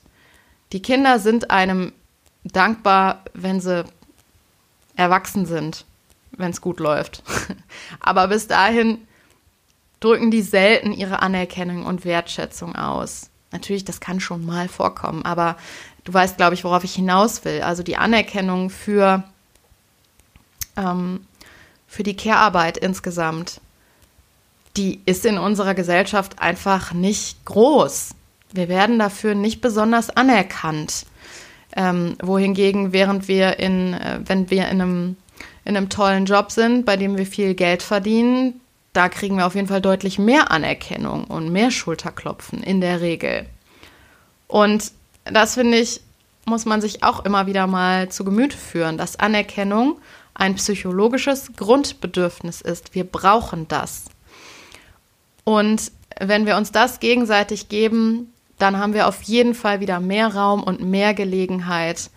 Die 0.72 0.82
Kinder 0.82 1.18
sind 1.18 1.50
einem 1.50 1.92
dankbar, 2.44 3.22
wenn 3.32 3.60
sie 3.60 3.84
erwachsen 4.96 5.46
sind, 5.46 5.84
wenn 6.32 6.50
es 6.50 6.60
gut 6.60 6.80
läuft. 6.80 7.22
Aber 8.00 8.28
bis 8.28 8.46
dahin 8.46 8.98
drücken 10.00 10.30
die 10.30 10.42
selten 10.42 10.92
ihre 10.92 11.22
Anerkennung 11.22 11.86
und 11.86 12.04
Wertschätzung 12.04 12.76
aus. 12.76 13.30
Natürlich, 13.52 13.84
das 13.84 14.00
kann 14.00 14.20
schon 14.20 14.44
mal 14.44 14.68
vorkommen, 14.68 15.24
aber 15.24 15.56
du 16.02 16.12
weißt, 16.12 16.36
glaube 16.36 16.54
ich, 16.54 16.64
worauf 16.64 16.82
ich 16.82 16.96
hinaus 16.96 17.44
will. 17.44 17.62
Also 17.62 17.84
die 17.84 17.96
Anerkennung 17.96 18.68
für, 18.68 19.22
ähm, 20.76 21.24
für 21.86 22.02
die 22.02 22.16
Care-Arbeit 22.16 22.76
insgesamt, 22.76 23.60
die 24.76 25.00
ist 25.06 25.24
in 25.24 25.38
unserer 25.38 25.74
Gesellschaft 25.74 26.40
einfach 26.40 26.92
nicht 26.92 27.44
groß. 27.44 28.16
Wir 28.54 28.68
werden 28.68 28.98
dafür 28.98 29.34
nicht 29.34 29.60
besonders 29.60 30.10
anerkannt. 30.10 31.06
Ähm, 31.76 32.16
wohingegen, 32.22 32.92
während 32.92 33.26
wir 33.26 33.58
in, 33.58 33.94
äh, 33.94 34.20
wenn 34.24 34.48
wir 34.48 34.68
in 34.68 34.80
einem, 34.80 35.16
in 35.64 35.76
einem 35.76 35.88
tollen 35.88 36.24
Job 36.24 36.52
sind, 36.52 36.86
bei 36.86 36.96
dem 36.96 37.18
wir 37.18 37.26
viel 37.26 37.54
Geld 37.54 37.82
verdienen, 37.82 38.60
da 38.92 39.08
kriegen 39.08 39.36
wir 39.36 39.46
auf 39.46 39.56
jeden 39.56 39.66
Fall 39.66 39.80
deutlich 39.80 40.20
mehr 40.20 40.52
Anerkennung 40.52 41.24
und 41.24 41.50
mehr 41.50 41.72
Schulterklopfen 41.72 42.62
in 42.62 42.80
der 42.80 43.00
Regel. 43.00 43.46
Und 44.46 44.92
das 45.24 45.54
finde 45.54 45.78
ich, 45.78 46.00
muss 46.46 46.64
man 46.64 46.80
sich 46.80 47.02
auch 47.02 47.24
immer 47.24 47.48
wieder 47.48 47.66
mal 47.66 48.08
zu 48.08 48.24
Gemüte 48.24 48.56
führen, 48.56 48.96
dass 48.96 49.18
Anerkennung 49.18 49.98
ein 50.32 50.54
psychologisches 50.54 51.54
Grundbedürfnis 51.56 52.60
ist. 52.60 52.94
Wir 52.94 53.02
brauchen 53.02 53.66
das. 53.66 54.04
Und 55.42 55.90
wenn 56.20 56.46
wir 56.46 56.56
uns 56.56 56.70
das 56.70 57.00
gegenseitig 57.00 57.68
geben, 57.68 58.32
dann 58.58 58.78
haben 58.78 58.94
wir 58.94 59.08
auf 59.08 59.22
jeden 59.22 59.54
Fall 59.54 59.80
wieder 59.80 60.00
mehr 60.00 60.34
Raum 60.34 60.62
und 60.62 60.80
mehr 60.80 61.14
Gelegenheit, 61.14 62.10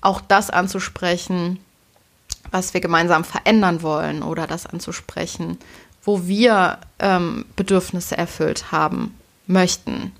auch 0.00 0.20
das 0.20 0.50
anzusprechen, 0.50 1.58
was 2.50 2.74
wir 2.74 2.80
gemeinsam 2.80 3.24
verändern 3.24 3.82
wollen 3.82 4.22
oder 4.22 4.46
das 4.46 4.66
anzusprechen, 4.66 5.58
wo 6.02 6.26
wir 6.26 6.78
ähm, 6.98 7.44
Bedürfnisse 7.56 8.16
erfüllt 8.16 8.70
haben 8.72 9.16
möchten. 9.46 10.12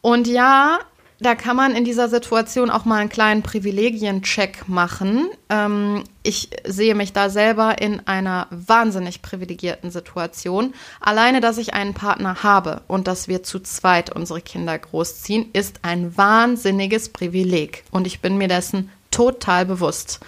Und 0.00 0.26
ja, 0.26 0.78
da 1.20 1.34
kann 1.34 1.54
man 1.54 1.76
in 1.76 1.84
dieser 1.84 2.08
Situation 2.08 2.70
auch 2.70 2.86
mal 2.86 2.96
einen 2.96 3.10
kleinen 3.10 3.42
Privilegiencheck 3.42 4.68
machen. 4.68 5.28
Ähm, 5.50 6.04
ich 6.22 6.48
sehe 6.64 6.94
mich 6.94 7.12
da 7.12 7.28
selber 7.28 7.80
in 7.80 8.06
einer 8.06 8.46
wahnsinnig 8.50 9.20
privilegierten 9.20 9.90
Situation. 9.90 10.74
Alleine, 10.98 11.40
dass 11.40 11.58
ich 11.58 11.74
einen 11.74 11.92
Partner 11.92 12.42
habe 12.42 12.80
und 12.88 13.06
dass 13.06 13.28
wir 13.28 13.42
zu 13.42 13.60
zweit 13.60 14.10
unsere 14.10 14.40
Kinder 14.40 14.78
großziehen, 14.78 15.50
ist 15.52 15.80
ein 15.82 16.16
wahnsinniges 16.16 17.10
Privileg. 17.10 17.84
Und 17.90 18.06
ich 18.06 18.20
bin 18.20 18.38
mir 18.38 18.48
dessen 18.48 18.90
total 19.10 19.66
bewusst. 19.66 20.20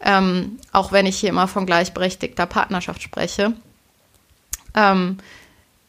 Ähm, 0.00 0.58
auch 0.72 0.92
wenn 0.92 1.06
ich 1.06 1.16
hier 1.16 1.30
immer 1.30 1.48
von 1.48 1.64
gleichberechtigter 1.64 2.44
Partnerschaft 2.44 3.02
spreche. 3.02 3.54
Ähm, 4.74 5.18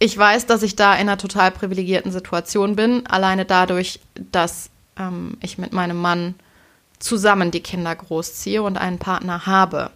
ich 0.05 0.15
weiß, 0.15 0.45
dass 0.45 0.61
ich 0.61 0.75
da 0.75 0.93
in 0.93 1.01
einer 1.01 1.17
total 1.17 1.49
privilegierten 1.49 2.11
Situation 2.11 2.75
bin, 2.75 3.07
alleine 3.07 3.43
dadurch, 3.43 3.99
dass 4.13 4.69
ähm, 4.99 5.37
ich 5.41 5.57
mit 5.57 5.73
meinem 5.73 5.97
Mann 5.97 6.35
zusammen 6.99 7.49
die 7.49 7.61
Kinder 7.61 7.95
großziehe 7.95 8.61
und 8.61 8.77
einen 8.77 8.99
Partner 8.99 9.47
habe. 9.47 9.89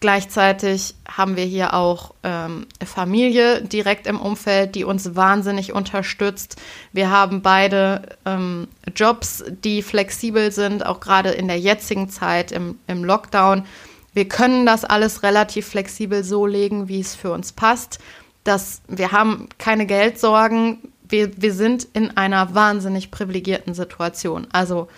Gleichzeitig 0.00 0.96
haben 1.08 1.36
wir 1.36 1.44
hier 1.44 1.74
auch 1.74 2.12
ähm, 2.24 2.66
Familie 2.84 3.62
direkt 3.62 4.08
im 4.08 4.20
Umfeld, 4.20 4.74
die 4.74 4.82
uns 4.82 5.14
wahnsinnig 5.14 5.72
unterstützt. 5.72 6.56
Wir 6.92 7.10
haben 7.10 7.40
beide 7.40 8.02
ähm, 8.24 8.66
Jobs, 8.96 9.44
die 9.48 9.80
flexibel 9.80 10.50
sind, 10.50 10.84
auch 10.84 10.98
gerade 10.98 11.30
in 11.30 11.46
der 11.46 11.60
jetzigen 11.60 12.10
Zeit 12.10 12.50
im, 12.50 12.80
im 12.88 13.04
Lockdown. 13.04 13.64
Wir 14.12 14.28
können 14.28 14.66
das 14.66 14.84
alles 14.84 15.22
relativ 15.22 15.68
flexibel 15.68 16.24
so 16.24 16.46
legen, 16.46 16.88
wie 16.88 17.00
es 17.00 17.14
für 17.14 17.32
uns 17.32 17.52
passt. 17.52 18.00
Das, 18.46 18.80
wir 18.86 19.10
haben 19.10 19.48
keine 19.58 19.86
Geldsorgen. 19.86 20.78
Wir, 21.08 21.30
wir 21.40 21.52
sind 21.52 21.86
in 21.92 22.16
einer 22.16 22.54
wahnsinnig 22.54 23.10
privilegierten 23.10 23.74
Situation. 23.74 24.46
Also 24.52 24.88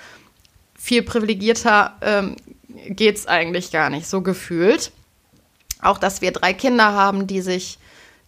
viel 0.75 1.03
privilegierter 1.03 1.97
ähm, 2.03 2.37
geht 2.89 3.17
es 3.17 3.27
eigentlich 3.27 3.71
gar 3.71 3.89
nicht, 3.89 4.07
so 4.07 4.21
gefühlt. 4.21 4.93
Auch, 5.81 5.99
dass 5.99 6.21
wir 6.21 6.33
drei 6.33 6.53
Kinder 6.53 6.93
haben, 6.93 7.27
die 7.27 7.41
sich, 7.41 7.79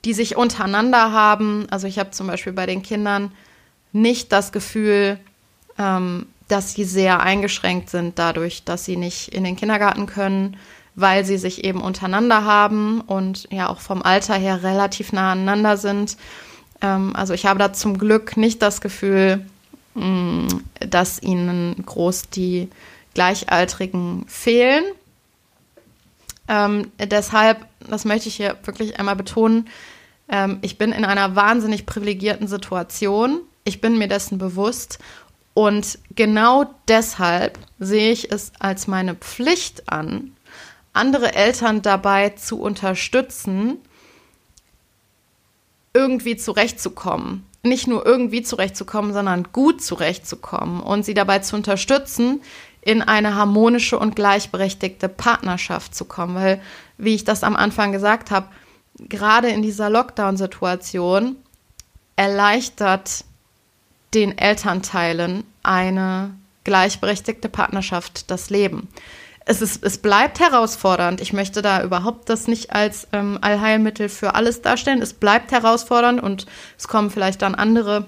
die 0.07 0.15
sich 0.15 0.37
untereinander 0.37 1.13
haben. 1.13 1.67
Also 1.71 1.87
ich 1.87 1.99
habe 1.99 2.13
zum 2.13 2.27
Beispiel 2.27 2.55
bei 2.55 2.65
den 2.65 2.83
Kindern 2.83 3.33
nicht 3.93 4.33
das 4.33 4.53
Gefühl, 4.53 5.19
ähm, 5.79 6.27
dass 6.49 6.73
sie 6.73 6.85
sehr 6.85 7.21
eingeschränkt 7.21 7.91
sind 7.91 8.19
dadurch, 8.19 8.65
dass 8.65 8.87
sie 8.87 8.97
nicht 8.97 9.29
in 9.29 9.45
den 9.45 9.57
Kindergarten 9.57 10.07
können, 10.07 10.57
weil 10.95 11.25
sie 11.25 11.39
sich 11.39 11.65
eben 11.65 11.81
untereinander 11.81 12.45
haben 12.45 13.01
und 13.01 13.49
ja 13.51 13.69
auch 13.69 13.81
vom 13.81 14.03
Alter 14.03 14.35
her 14.35 14.63
relativ 14.63 15.13
nah 15.13 15.33
aneinander 15.33 15.77
sind. 15.77 16.17
Ähm, 16.81 17.15
also 17.15 17.35
ich 17.35 17.47
habe 17.47 17.59
da 17.59 17.73
zum 17.73 17.99
Glück 17.99 18.37
nicht 18.37 18.63
das 18.63 18.81
Gefühl, 18.81 19.47
mh, 19.95 20.05
mm, 20.05 20.49
dass 20.89 21.23
ihnen 21.23 21.77
groß 21.85 22.31
die 22.31 22.69
Gleichaltrigen 23.15 24.25
fehlen. 24.29 24.85
Ähm, 26.49 26.91
deshalb, 26.99 27.65
das 27.89 28.05
möchte 28.05 28.29
ich 28.29 28.37
hier 28.37 28.57
wirklich 28.65 28.99
einmal 28.99 29.17
betonen, 29.17 29.69
ähm, 30.31 30.59
ich 30.63 30.79
bin 30.79 30.93
in 30.93 31.05
einer 31.05 31.37
wahnsinnig 31.37 31.87
privilegierten 31.87 32.47
Situation. 32.47 33.41
Ich 33.65 33.81
bin 33.81 33.99
mir 33.99 34.09
dessen 34.09 34.39
bewusst. 34.39 34.99
Und 35.55 35.99
genau 36.15 36.73
deshalb 36.89 37.59
sehe 37.79 38.13
ich 38.13 38.31
es 38.33 38.53
als 38.59 38.87
meine 38.87 39.15
Pflicht 39.15 39.89
an, 39.91 40.33
andere 40.93 41.35
Eltern 41.35 41.83
dabei 41.83 42.31
zu 42.31 42.61
unterstützen, 42.61 43.79
irgendwie 45.93 46.37
zurechtzukommen. 46.37 47.47
Nicht 47.63 47.87
nur 47.87 48.07
irgendwie 48.07 48.43
zurechtzukommen, 48.43 49.13
sondern 49.13 49.49
gut 49.53 49.83
zurechtzukommen 49.83 50.81
und 50.81 51.05
sie 51.05 51.15
dabei 51.15 51.41
zu 51.41 51.57
unterstützen, 51.57 52.41
in 52.83 53.03
eine 53.03 53.35
harmonische 53.35 53.99
und 53.99 54.17
gleichberechtigte 54.17 55.09
Partnerschaft 55.09 55.95
zu 55.95 56.07
kommen. 56.07 56.35
Weil, 56.35 56.63
wie 56.97 57.15
ich 57.15 57.25
das 57.25 57.45
am 57.45 57.57
Anfang 57.57 57.93
gesagt 57.93 58.31
habe, 58.31 58.49
gerade 59.09 59.49
in 59.49 59.63
dieser 59.63 59.91
Lockdown-Situation 59.91 61.37
erleichtert 62.17 63.25
den 64.15 64.37
Elternteilen 64.37 65.45
eine 65.63 66.35
gleichberechtigte 66.65 67.49
Partnerschaft 67.49 68.31
das 68.31 68.51
Leben. 68.51 68.89
Es, 69.51 69.61
ist, 69.61 69.83
es 69.83 69.99
bleibt 69.99 70.39
herausfordernd. 70.39 71.21
Ich 71.21 71.33
möchte 71.33 71.61
da 71.61 71.83
überhaupt 71.83 72.29
das 72.29 72.47
nicht 72.47 72.73
als 72.73 73.09
ähm, 73.11 73.37
Allheilmittel 73.41 74.09
für 74.09 74.37
alles 74.37 74.63
darstellen. 74.63 75.03
Es 75.03 75.13
bleibt 75.13 75.51
herausfordernd 75.51 76.23
und 76.23 76.47
es 76.79 76.87
kommen 76.87 77.11
vielleicht 77.11 77.43
dann 77.43 77.57
andere 77.57 78.07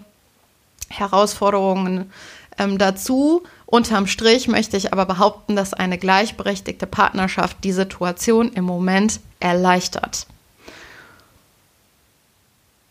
Herausforderungen 0.89 2.13
ähm, 2.59 2.79
dazu. 2.79 3.43
Unterm 3.67 4.07
Strich 4.07 4.47
möchte 4.47 4.77
ich 4.77 4.93
aber 4.93 5.05
behaupten, 5.05 5.57
dass 5.57 5.75
eine 5.75 5.99
gleichberechtigte 5.99 6.87
Partnerschaft 6.87 7.57
die 7.65 7.73
Situation 7.73 8.53
im 8.53 8.63
Moment 8.63 9.19
erleichtert. 9.41 10.29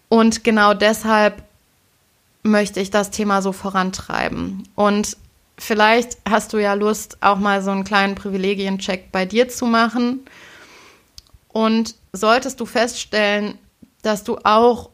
Und 0.09 0.43
genau 0.43 0.73
deshalb 0.73 1.41
möchte 2.43 2.81
ich 2.81 2.91
das 2.91 3.11
Thema 3.11 3.41
so 3.41 3.53
vorantreiben. 3.53 4.67
Und 4.75 5.15
vielleicht 5.61 6.17
hast 6.29 6.53
du 6.53 6.57
ja 6.57 6.73
Lust, 6.73 7.17
auch 7.21 7.37
mal 7.37 7.61
so 7.61 7.71
einen 7.71 7.83
kleinen 7.83 8.15
Privilegiencheck 8.15 9.11
bei 9.11 9.25
dir 9.25 9.49
zu 9.49 9.65
machen. 9.65 10.21
Und 11.49 11.95
solltest 12.13 12.59
du 12.59 12.65
feststellen, 12.65 13.57
dass 14.01 14.23
du 14.23 14.37
auch 14.43 14.89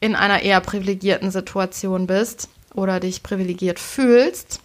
in 0.00 0.14
einer 0.16 0.42
eher 0.42 0.60
privilegierten 0.60 1.30
Situation 1.30 2.06
bist 2.06 2.48
oder 2.74 3.00
dich 3.00 3.22
privilegiert 3.22 3.78
fühlst, 3.78 4.60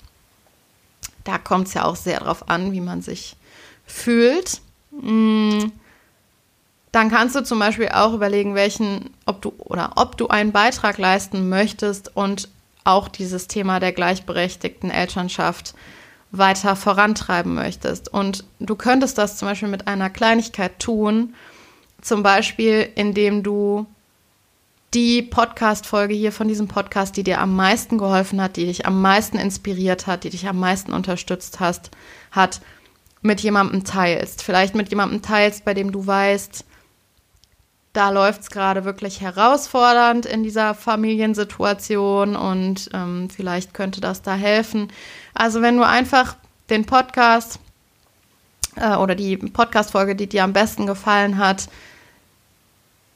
da 1.23 1.37
kommt 1.37 1.67
es 1.67 1.73
ja 1.73 1.85
auch 1.85 1.95
sehr 1.95 2.19
darauf 2.19 2.49
an, 2.49 2.71
wie 2.71 2.81
man 2.81 3.01
sich 3.01 3.35
fühlt. 3.85 4.61
Hm 4.91 5.71
dann 6.97 7.11
kannst 7.11 7.35
du 7.35 7.43
zum 7.43 7.59
Beispiel 7.59 7.89
auch 7.89 8.13
überlegen, 8.13 8.55
welchen, 8.55 9.11
ob 9.25 9.41
du 9.41 9.53
oder 9.59 9.91
ob 9.97 10.17
du 10.17 10.29
einen 10.29 10.51
Beitrag 10.51 10.97
leisten 10.97 11.47
möchtest 11.47 12.15
und 12.15 12.49
auch 12.87 13.07
dieses 13.07 13.47
Thema 13.47 13.79
der 13.79 13.91
gleichberechtigten 13.91 14.89
Elternschaft 14.89 15.75
weiter 16.31 16.75
vorantreiben 16.75 17.53
möchtest. 17.53 18.11
Und 18.11 18.43
du 18.59 18.75
könntest 18.75 19.17
das 19.17 19.37
zum 19.37 19.47
Beispiel 19.47 19.69
mit 19.69 19.87
einer 19.87 20.09
Kleinigkeit 20.09 20.79
tun, 20.79 21.35
zum 22.01 22.23
Beispiel 22.23 22.89
indem 22.95 23.43
du 23.43 23.85
die 24.93 25.21
Podcast-Folge 25.21 26.13
hier 26.13 26.31
von 26.31 26.47
diesem 26.47 26.67
Podcast, 26.67 27.17
die 27.17 27.23
dir 27.23 27.39
am 27.39 27.55
meisten 27.55 27.97
geholfen 27.97 28.41
hat, 28.41 28.55
die 28.55 28.65
dich 28.65 28.85
am 28.85 29.01
meisten 29.01 29.37
inspiriert 29.37 30.07
hat, 30.07 30.23
die 30.23 30.29
dich 30.29 30.47
am 30.47 30.59
meisten 30.59 30.93
unterstützt 30.93 31.59
hast, 31.59 31.91
hat, 32.31 32.61
mit 33.21 33.41
jemandem 33.41 33.83
teilst. 33.83 34.43
Vielleicht 34.43 34.75
mit 34.75 34.89
jemandem 34.89 35.21
teilst, 35.21 35.65
bei 35.65 35.73
dem 35.73 35.91
du 35.91 36.07
weißt, 36.07 36.63
da 37.93 38.09
läuft 38.09 38.41
es 38.41 38.49
gerade 38.49 38.85
wirklich 38.85 39.21
herausfordernd 39.21 40.25
in 40.25 40.43
dieser 40.43 40.75
Familiensituation 40.75 42.35
und 42.35 42.89
ähm, 42.93 43.29
vielleicht 43.29 43.73
könnte 43.73 44.01
das 44.01 44.21
da 44.21 44.35
helfen. 44.35 44.91
Also 45.33 45.61
wenn 45.61 45.77
du 45.77 45.85
einfach 45.85 46.35
den 46.69 46.85
Podcast 46.85 47.59
äh, 48.75 48.95
oder 48.95 49.15
die 49.15 49.37
Podcast-Folge, 49.37 50.15
die 50.15 50.27
dir 50.27 50.43
am 50.43 50.53
besten 50.53 50.85
gefallen 50.85 51.37
hat, 51.37 51.69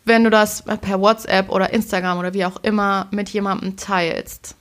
wenn 0.03 0.23
du 0.23 0.29
das 0.29 0.63
per 0.63 0.99
WhatsApp 0.99 1.49
oder 1.49 1.71
Instagram 1.73 2.17
oder 2.17 2.33
wie 2.33 2.45
auch 2.45 2.57
immer 2.63 3.07
mit 3.11 3.29
jemandem 3.29 3.77
teilst. 3.77 4.55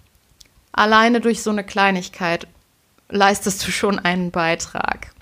Alleine 0.72 1.20
durch 1.20 1.42
so 1.42 1.50
eine 1.50 1.64
Kleinigkeit 1.64 2.46
leistest 3.08 3.66
du 3.66 3.70
schon 3.70 3.98
einen 3.98 4.30
Beitrag. 4.30 5.12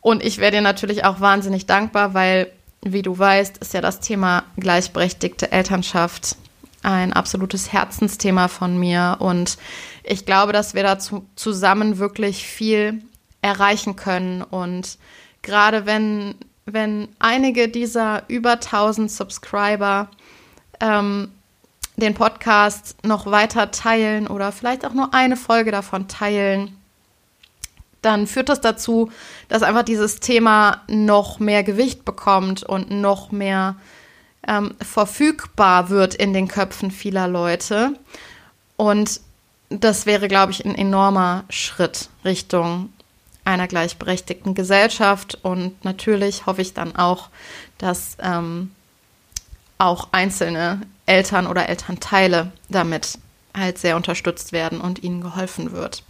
Und 0.00 0.22
ich 0.24 0.38
wäre 0.38 0.52
dir 0.52 0.60
natürlich 0.60 1.04
auch 1.04 1.20
wahnsinnig 1.20 1.66
dankbar, 1.66 2.14
weil 2.14 2.50
wie 2.82 3.02
du 3.02 3.18
weißt, 3.18 3.58
ist 3.58 3.74
ja 3.74 3.80
das 3.80 4.00
Thema 4.00 4.44
gleichberechtigte 4.56 5.52
Elternschaft 5.52 6.36
ein 6.82 7.12
absolutes 7.12 7.72
Herzensthema 7.72 8.48
von 8.48 8.78
mir. 8.78 9.16
Und 9.18 9.58
ich 10.02 10.24
glaube, 10.24 10.52
dass 10.52 10.74
wir 10.74 10.82
dazu 10.82 11.26
zusammen 11.36 11.98
wirklich 11.98 12.46
viel 12.46 13.02
erreichen 13.42 13.96
können. 13.96 14.42
Und 14.42 14.98
gerade 15.42 15.84
wenn, 15.84 16.34
wenn 16.64 17.08
einige 17.18 17.68
dieser 17.68 18.22
über 18.28 18.52
1000 18.52 19.10
Subscriber 19.10 20.08
ähm, 20.80 21.30
den 21.96 22.14
Podcast 22.14 22.96
noch 23.04 23.26
weiter 23.26 23.70
teilen 23.70 24.26
oder 24.26 24.52
vielleicht 24.52 24.86
auch 24.86 24.94
nur 24.94 25.12
eine 25.12 25.36
Folge 25.36 25.70
davon 25.70 26.08
teilen, 26.08 26.79
dann 28.02 28.26
führt 28.26 28.48
das 28.48 28.60
dazu, 28.60 29.10
dass 29.48 29.62
einfach 29.62 29.82
dieses 29.82 30.20
Thema 30.20 30.82
noch 30.88 31.38
mehr 31.38 31.62
Gewicht 31.62 32.04
bekommt 32.04 32.62
und 32.62 32.90
noch 32.90 33.30
mehr 33.30 33.76
ähm, 34.46 34.74
verfügbar 34.80 35.90
wird 35.90 36.14
in 36.14 36.32
den 36.32 36.48
Köpfen 36.48 36.90
vieler 36.90 37.28
Leute. 37.28 37.94
Und 38.76 39.20
das 39.68 40.06
wäre, 40.06 40.28
glaube 40.28 40.52
ich, 40.52 40.64
ein 40.64 40.74
enormer 40.74 41.44
Schritt 41.50 42.08
Richtung 42.24 42.92
einer 43.44 43.68
gleichberechtigten 43.68 44.54
Gesellschaft. 44.54 45.38
Und 45.42 45.84
natürlich 45.84 46.46
hoffe 46.46 46.62
ich 46.62 46.74
dann 46.74 46.96
auch, 46.96 47.28
dass 47.78 48.16
ähm, 48.20 48.70
auch 49.78 50.08
einzelne 50.12 50.80
Eltern 51.06 51.46
oder 51.46 51.68
Elternteile 51.68 52.52
damit 52.68 53.18
halt 53.56 53.78
sehr 53.78 53.96
unterstützt 53.96 54.52
werden 54.52 54.80
und 54.80 55.02
ihnen 55.02 55.20
geholfen 55.20 55.72
wird. 55.72 56.02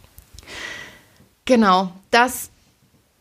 Genau, 1.51 1.91
das 2.13 2.49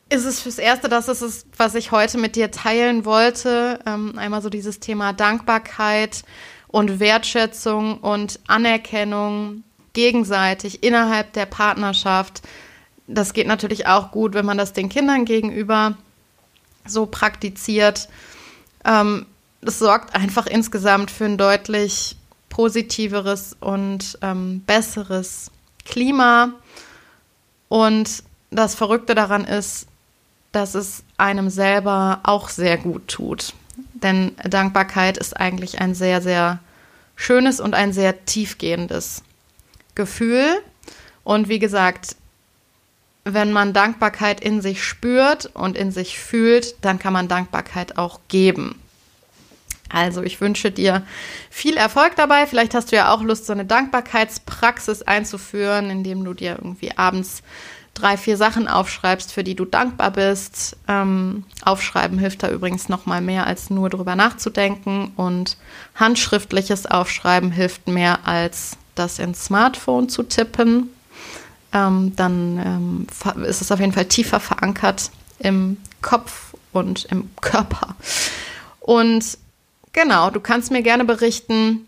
ist 0.07 0.23
es 0.23 0.39
fürs 0.39 0.59
Erste, 0.59 0.87
das 0.87 1.07
ist 1.07 1.23
es, 1.23 1.47
was 1.57 1.73
ich 1.73 1.89
heute 1.89 2.19
mit 2.19 2.35
dir 2.35 2.51
teilen 2.51 3.03
wollte. 3.03 3.79
Ähm, 3.87 4.19
einmal 4.19 4.43
so 4.43 4.51
dieses 4.51 4.79
Thema 4.79 5.13
Dankbarkeit 5.13 6.21
und 6.67 6.99
Wertschätzung 6.99 7.97
und 7.97 8.39
Anerkennung 8.45 9.63
gegenseitig 9.93 10.83
innerhalb 10.83 11.33
der 11.33 11.47
Partnerschaft. 11.47 12.43
Das 13.07 13.33
geht 13.33 13.47
natürlich 13.47 13.87
auch 13.87 14.11
gut, 14.11 14.35
wenn 14.35 14.45
man 14.45 14.59
das 14.59 14.73
den 14.73 14.89
Kindern 14.89 15.25
gegenüber 15.25 15.97
so 16.85 17.07
praktiziert. 17.07 18.09
Ähm, 18.85 19.25
das 19.61 19.79
sorgt 19.79 20.13
einfach 20.13 20.45
insgesamt 20.45 21.09
für 21.09 21.25
ein 21.25 21.39
deutlich 21.39 22.15
positiveres 22.49 23.57
und 23.59 24.19
ähm, 24.21 24.61
besseres 24.67 25.49
Klima 25.83 26.53
und 27.69 28.23
das 28.51 28.75
Verrückte 28.75 29.15
daran 29.15 29.45
ist, 29.45 29.87
dass 30.51 30.75
es 30.75 31.03
einem 31.17 31.49
selber 31.49 32.19
auch 32.23 32.49
sehr 32.49 32.77
gut 32.77 33.07
tut. 33.07 33.53
Denn 33.93 34.31
Dankbarkeit 34.43 35.17
ist 35.17 35.37
eigentlich 35.37 35.79
ein 35.79 35.93
sehr, 35.93 36.21
sehr 36.21 36.59
schönes 37.15 37.59
und 37.59 37.75
ein 37.75 37.93
sehr 37.93 38.25
tiefgehendes 38.25 39.23
Gefühl. 39.95 40.61
Und 41.23 41.47
wie 41.47 41.59
gesagt, 41.59 42.15
wenn 43.25 43.51
man 43.51 43.73
Dankbarkeit 43.73 44.41
in 44.41 44.61
sich 44.61 44.83
spürt 44.83 45.45
und 45.53 45.77
in 45.77 45.91
sich 45.91 46.19
fühlt, 46.19 46.75
dann 46.83 46.97
kann 46.97 47.13
man 47.13 47.27
Dankbarkeit 47.27 47.97
auch 47.97 48.19
geben. 48.27 48.81
Also 49.89 50.21
ich 50.21 50.39
wünsche 50.39 50.71
dir 50.71 51.03
viel 51.49 51.77
Erfolg 51.77 52.15
dabei. 52.15 52.45
Vielleicht 52.47 52.73
hast 52.73 52.91
du 52.91 52.95
ja 52.95 53.13
auch 53.13 53.21
Lust, 53.21 53.45
so 53.45 53.53
eine 53.53 53.65
Dankbarkeitspraxis 53.65 55.01
einzuführen, 55.01 55.89
indem 55.89 56.23
du 56.23 56.33
dir 56.33 56.57
irgendwie 56.57 56.97
abends 56.97 57.41
drei, 57.93 58.17
vier 58.17 58.37
Sachen 58.37 58.67
aufschreibst, 58.67 59.33
für 59.33 59.43
die 59.43 59.55
du 59.55 59.65
dankbar 59.65 60.11
bist. 60.11 60.77
Ähm, 60.87 61.43
aufschreiben 61.63 62.17
hilft 62.19 62.43
da 62.43 62.49
übrigens 62.49 62.89
noch 62.89 63.05
mal 63.05 63.21
mehr, 63.21 63.45
als 63.45 63.69
nur 63.69 63.89
drüber 63.89 64.15
nachzudenken. 64.15 65.11
Und 65.15 65.57
handschriftliches 65.95 66.85
Aufschreiben 66.85 67.51
hilft 67.51 67.87
mehr, 67.87 68.19
als 68.25 68.77
das 68.95 69.19
ins 69.19 69.45
Smartphone 69.45 70.09
zu 70.09 70.23
tippen. 70.23 70.89
Ähm, 71.73 72.15
dann 72.15 73.07
ähm, 73.25 73.43
ist 73.43 73.61
es 73.61 73.71
auf 73.71 73.79
jeden 73.79 73.93
Fall 73.93 74.05
tiefer 74.05 74.39
verankert 74.39 75.11
im 75.39 75.77
Kopf 76.01 76.55
und 76.71 77.05
im 77.05 77.29
Körper. 77.41 77.95
Und 78.79 79.37
Genau, 80.01 80.29
du 80.29 80.39
kannst 80.39 80.71
mir 80.71 80.81
gerne 80.81 81.03
berichten, 81.03 81.85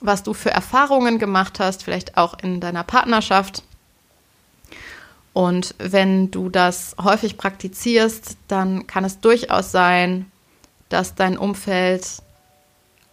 was 0.00 0.22
du 0.22 0.32
für 0.32 0.50
Erfahrungen 0.50 1.18
gemacht 1.18 1.60
hast, 1.60 1.84
vielleicht 1.84 2.16
auch 2.16 2.38
in 2.38 2.58
deiner 2.58 2.84
Partnerschaft. 2.84 3.64
Und 5.34 5.74
wenn 5.76 6.30
du 6.30 6.48
das 6.48 6.96
häufig 6.98 7.36
praktizierst, 7.36 8.38
dann 8.48 8.86
kann 8.86 9.04
es 9.04 9.20
durchaus 9.20 9.72
sein, 9.72 10.32
dass 10.88 11.16
dein 11.16 11.36
Umfeld 11.36 12.22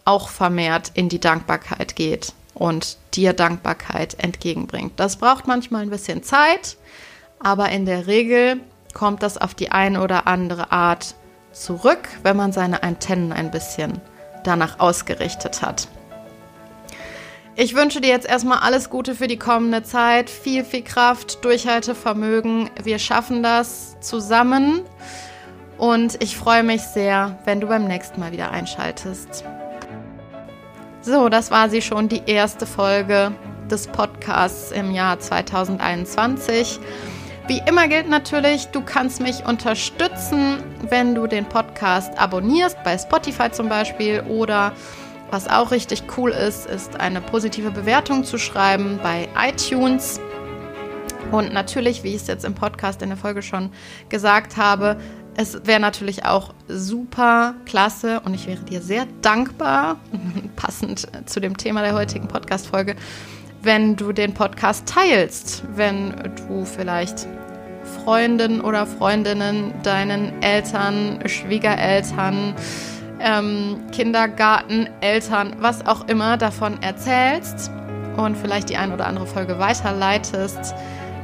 auch 0.06 0.30
vermehrt 0.30 0.92
in 0.94 1.10
die 1.10 1.20
Dankbarkeit 1.20 1.94
geht 1.94 2.32
und 2.54 2.96
dir 3.12 3.34
Dankbarkeit 3.34 4.14
entgegenbringt. 4.18 4.98
Das 4.98 5.16
braucht 5.16 5.46
manchmal 5.46 5.82
ein 5.82 5.90
bisschen 5.90 6.22
Zeit, 6.22 6.78
aber 7.38 7.68
in 7.68 7.84
der 7.84 8.06
Regel 8.06 8.60
kommt 8.94 9.22
das 9.22 9.36
auf 9.36 9.54
die 9.54 9.72
eine 9.72 10.00
oder 10.00 10.26
andere 10.26 10.72
Art 10.72 11.16
zurück, 11.52 12.08
wenn 12.22 12.38
man 12.38 12.52
seine 12.52 12.82
Antennen 12.82 13.34
ein 13.34 13.50
bisschen 13.50 14.00
danach 14.44 14.78
ausgerichtet 14.78 15.62
hat. 15.62 15.88
Ich 17.60 17.74
wünsche 17.74 18.00
dir 18.00 18.10
jetzt 18.10 18.28
erstmal 18.28 18.58
alles 18.58 18.88
Gute 18.88 19.16
für 19.16 19.26
die 19.26 19.36
kommende 19.36 19.82
Zeit, 19.82 20.30
viel, 20.30 20.64
viel 20.64 20.82
Kraft, 20.82 21.44
Durchhaltevermögen. 21.44 22.70
Wir 22.82 23.00
schaffen 23.00 23.42
das 23.42 23.98
zusammen 24.00 24.82
und 25.76 26.22
ich 26.22 26.36
freue 26.36 26.62
mich 26.62 26.82
sehr, 26.82 27.36
wenn 27.46 27.60
du 27.60 27.66
beim 27.66 27.86
nächsten 27.86 28.20
Mal 28.20 28.30
wieder 28.30 28.52
einschaltest. 28.52 29.44
So, 31.00 31.28
das 31.28 31.50
war 31.50 31.68
sie 31.68 31.82
schon, 31.82 32.08
die 32.08 32.22
erste 32.26 32.64
Folge 32.64 33.32
des 33.68 33.86
Podcasts 33.88 34.70
im 34.70 34.92
Jahr 34.92 35.18
2021. 35.18 36.78
Wie 37.48 37.62
immer 37.66 37.88
gilt 37.88 38.10
natürlich, 38.10 38.66
du 38.66 38.82
kannst 38.82 39.22
mich 39.22 39.46
unterstützen, 39.46 40.62
wenn 40.90 41.14
du 41.14 41.26
den 41.26 41.46
Podcast 41.46 42.12
abonnierst, 42.18 42.76
bei 42.84 42.98
Spotify 42.98 43.50
zum 43.50 43.70
Beispiel. 43.70 44.20
Oder 44.28 44.72
was 45.30 45.48
auch 45.48 45.70
richtig 45.70 46.02
cool 46.18 46.32
ist, 46.32 46.66
ist 46.66 47.00
eine 47.00 47.22
positive 47.22 47.70
Bewertung 47.70 48.24
zu 48.24 48.36
schreiben 48.36 49.00
bei 49.02 49.30
iTunes. 49.34 50.20
Und 51.32 51.54
natürlich, 51.54 52.02
wie 52.02 52.10
ich 52.10 52.16
es 52.16 52.26
jetzt 52.26 52.44
im 52.44 52.54
Podcast 52.54 53.00
in 53.00 53.08
der 53.08 53.16
Folge 53.16 53.40
schon 53.40 53.70
gesagt 54.10 54.58
habe, 54.58 54.98
es 55.34 55.64
wäre 55.64 55.80
natürlich 55.80 56.26
auch 56.26 56.52
super 56.66 57.54
klasse 57.64 58.20
und 58.26 58.34
ich 58.34 58.46
wäre 58.46 58.60
dir 58.60 58.82
sehr 58.82 59.06
dankbar, 59.22 59.96
passend 60.56 61.08
zu 61.24 61.40
dem 61.40 61.56
Thema 61.56 61.80
der 61.80 61.94
heutigen 61.94 62.28
Podcast-Folge, 62.28 62.94
wenn 63.62 63.96
du 63.96 64.12
den 64.12 64.34
Podcast 64.34 64.86
teilst, 64.86 65.64
wenn 65.74 66.14
du 66.46 66.64
vielleicht 66.64 67.26
Freunden 68.04 68.60
oder 68.60 68.86
Freundinnen, 68.86 69.72
deinen 69.82 70.42
Eltern, 70.42 71.20
Schwiegereltern, 71.26 72.54
ähm, 73.20 73.78
Kindergarteneltern, 73.92 75.56
was 75.60 75.86
auch 75.86 76.06
immer 76.08 76.36
davon 76.36 76.80
erzählst 76.82 77.70
und 78.16 78.36
vielleicht 78.36 78.68
die 78.68 78.76
ein 78.76 78.92
oder 78.92 79.06
andere 79.06 79.26
Folge 79.26 79.58
weiterleitest, 79.58 80.74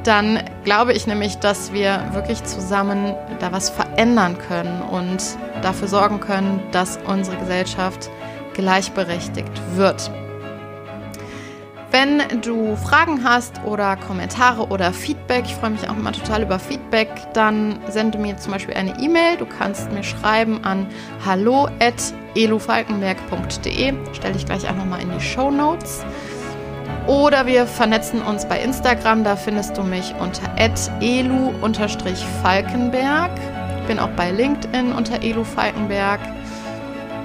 dann 0.03 0.39
glaube 0.63 0.93
ich 0.93 1.07
nämlich, 1.07 1.37
dass 1.37 1.73
wir 1.73 2.09
wirklich 2.13 2.43
zusammen 2.43 3.15
da 3.39 3.51
was 3.51 3.69
verändern 3.69 4.37
können 4.37 4.81
und 4.83 5.23
dafür 5.61 5.87
sorgen 5.87 6.19
können, 6.19 6.61
dass 6.71 6.99
unsere 7.07 7.37
Gesellschaft 7.37 8.09
gleichberechtigt 8.53 9.51
wird. 9.75 10.11
Wenn 11.97 12.41
du 12.41 12.75
Fragen 12.75 13.23
hast 13.23 13.63
oder 13.63 13.95
Kommentare 13.95 14.67
oder 14.67 14.91
Feedback, 14.91 15.45
ich 15.45 15.55
freue 15.55 15.69
mich 15.69 15.89
auch 15.89 15.95
immer 15.95 16.11
total 16.11 16.41
über 16.41 16.59
Feedback, 16.59 17.07
dann 17.31 17.79
sende 17.87 18.17
mir 18.17 18.35
zum 18.35 18.51
Beispiel 18.51 18.75
eine 18.75 18.99
E-Mail. 18.99 19.37
Du 19.37 19.45
kannst 19.45 19.89
mir 19.93 20.03
schreiben 20.03 20.61
an 20.65 20.87
hallo.elufalkenberg.de. 21.25 23.93
Stelle 24.11 24.35
ich 24.35 24.45
gleich 24.45 24.69
auch 24.69 24.75
nochmal 24.75 25.03
in 25.03 25.09
die 25.09 25.21
Show 25.21 25.49
Notes. 25.49 26.03
Oder 27.07 27.45
wir 27.45 27.65
vernetzen 27.65 28.21
uns 28.21 28.45
bei 28.45 28.59
Instagram, 28.59 29.23
da 29.23 29.37
findest 29.37 29.77
du 29.77 29.83
mich 29.83 30.13
unter 30.19 30.53
elu-falkenberg. 30.57 33.31
Ich 33.79 33.85
bin 33.87 33.99
auch 33.99 34.11
bei 34.17 34.31
LinkedIn 34.31 34.91
unter 34.91 35.23
elufalkenberg. 35.23 36.19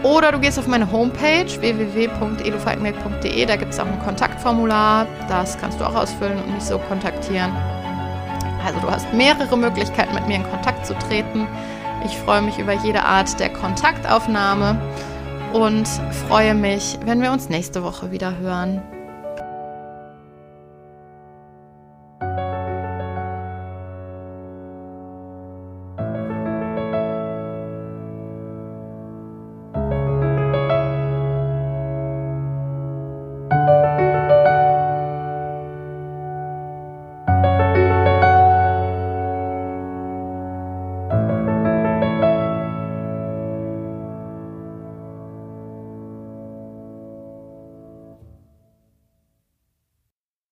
Oder 0.02 0.32
du 0.32 0.40
gehst 0.40 0.58
auf 0.58 0.66
meine 0.66 0.90
Homepage 0.90 1.46
www.elufalkenberg.de, 1.60 3.44
da 3.44 3.56
gibt 3.56 3.74
es 3.74 3.80
auch 3.80 3.86
ein 3.86 4.02
Kontaktformular, 4.02 5.06
das 5.28 5.58
kannst 5.58 5.78
du 5.78 5.84
auch 5.84 5.94
ausfüllen 5.94 6.38
und 6.38 6.54
mich 6.54 6.64
so 6.64 6.78
kontaktieren. 6.78 7.52
Also 8.64 8.80
du 8.80 8.90
hast 8.90 9.12
mehrere 9.12 9.56
Möglichkeiten, 9.58 10.14
mit 10.14 10.26
mir 10.26 10.36
in 10.36 10.50
Kontakt 10.50 10.86
zu 10.86 10.94
treten. 10.94 11.46
Ich 12.04 12.16
freue 12.16 12.40
mich 12.40 12.58
über 12.58 12.72
jede 12.72 13.02
Art 13.02 13.38
der 13.38 13.50
Kontaktaufnahme 13.50 14.80
und 15.52 15.86
freue 16.28 16.54
mich, 16.54 16.98
wenn 17.04 17.20
wir 17.20 17.32
uns 17.32 17.50
nächste 17.50 17.82
Woche 17.82 18.10
wieder 18.10 18.38
hören. 18.38 18.82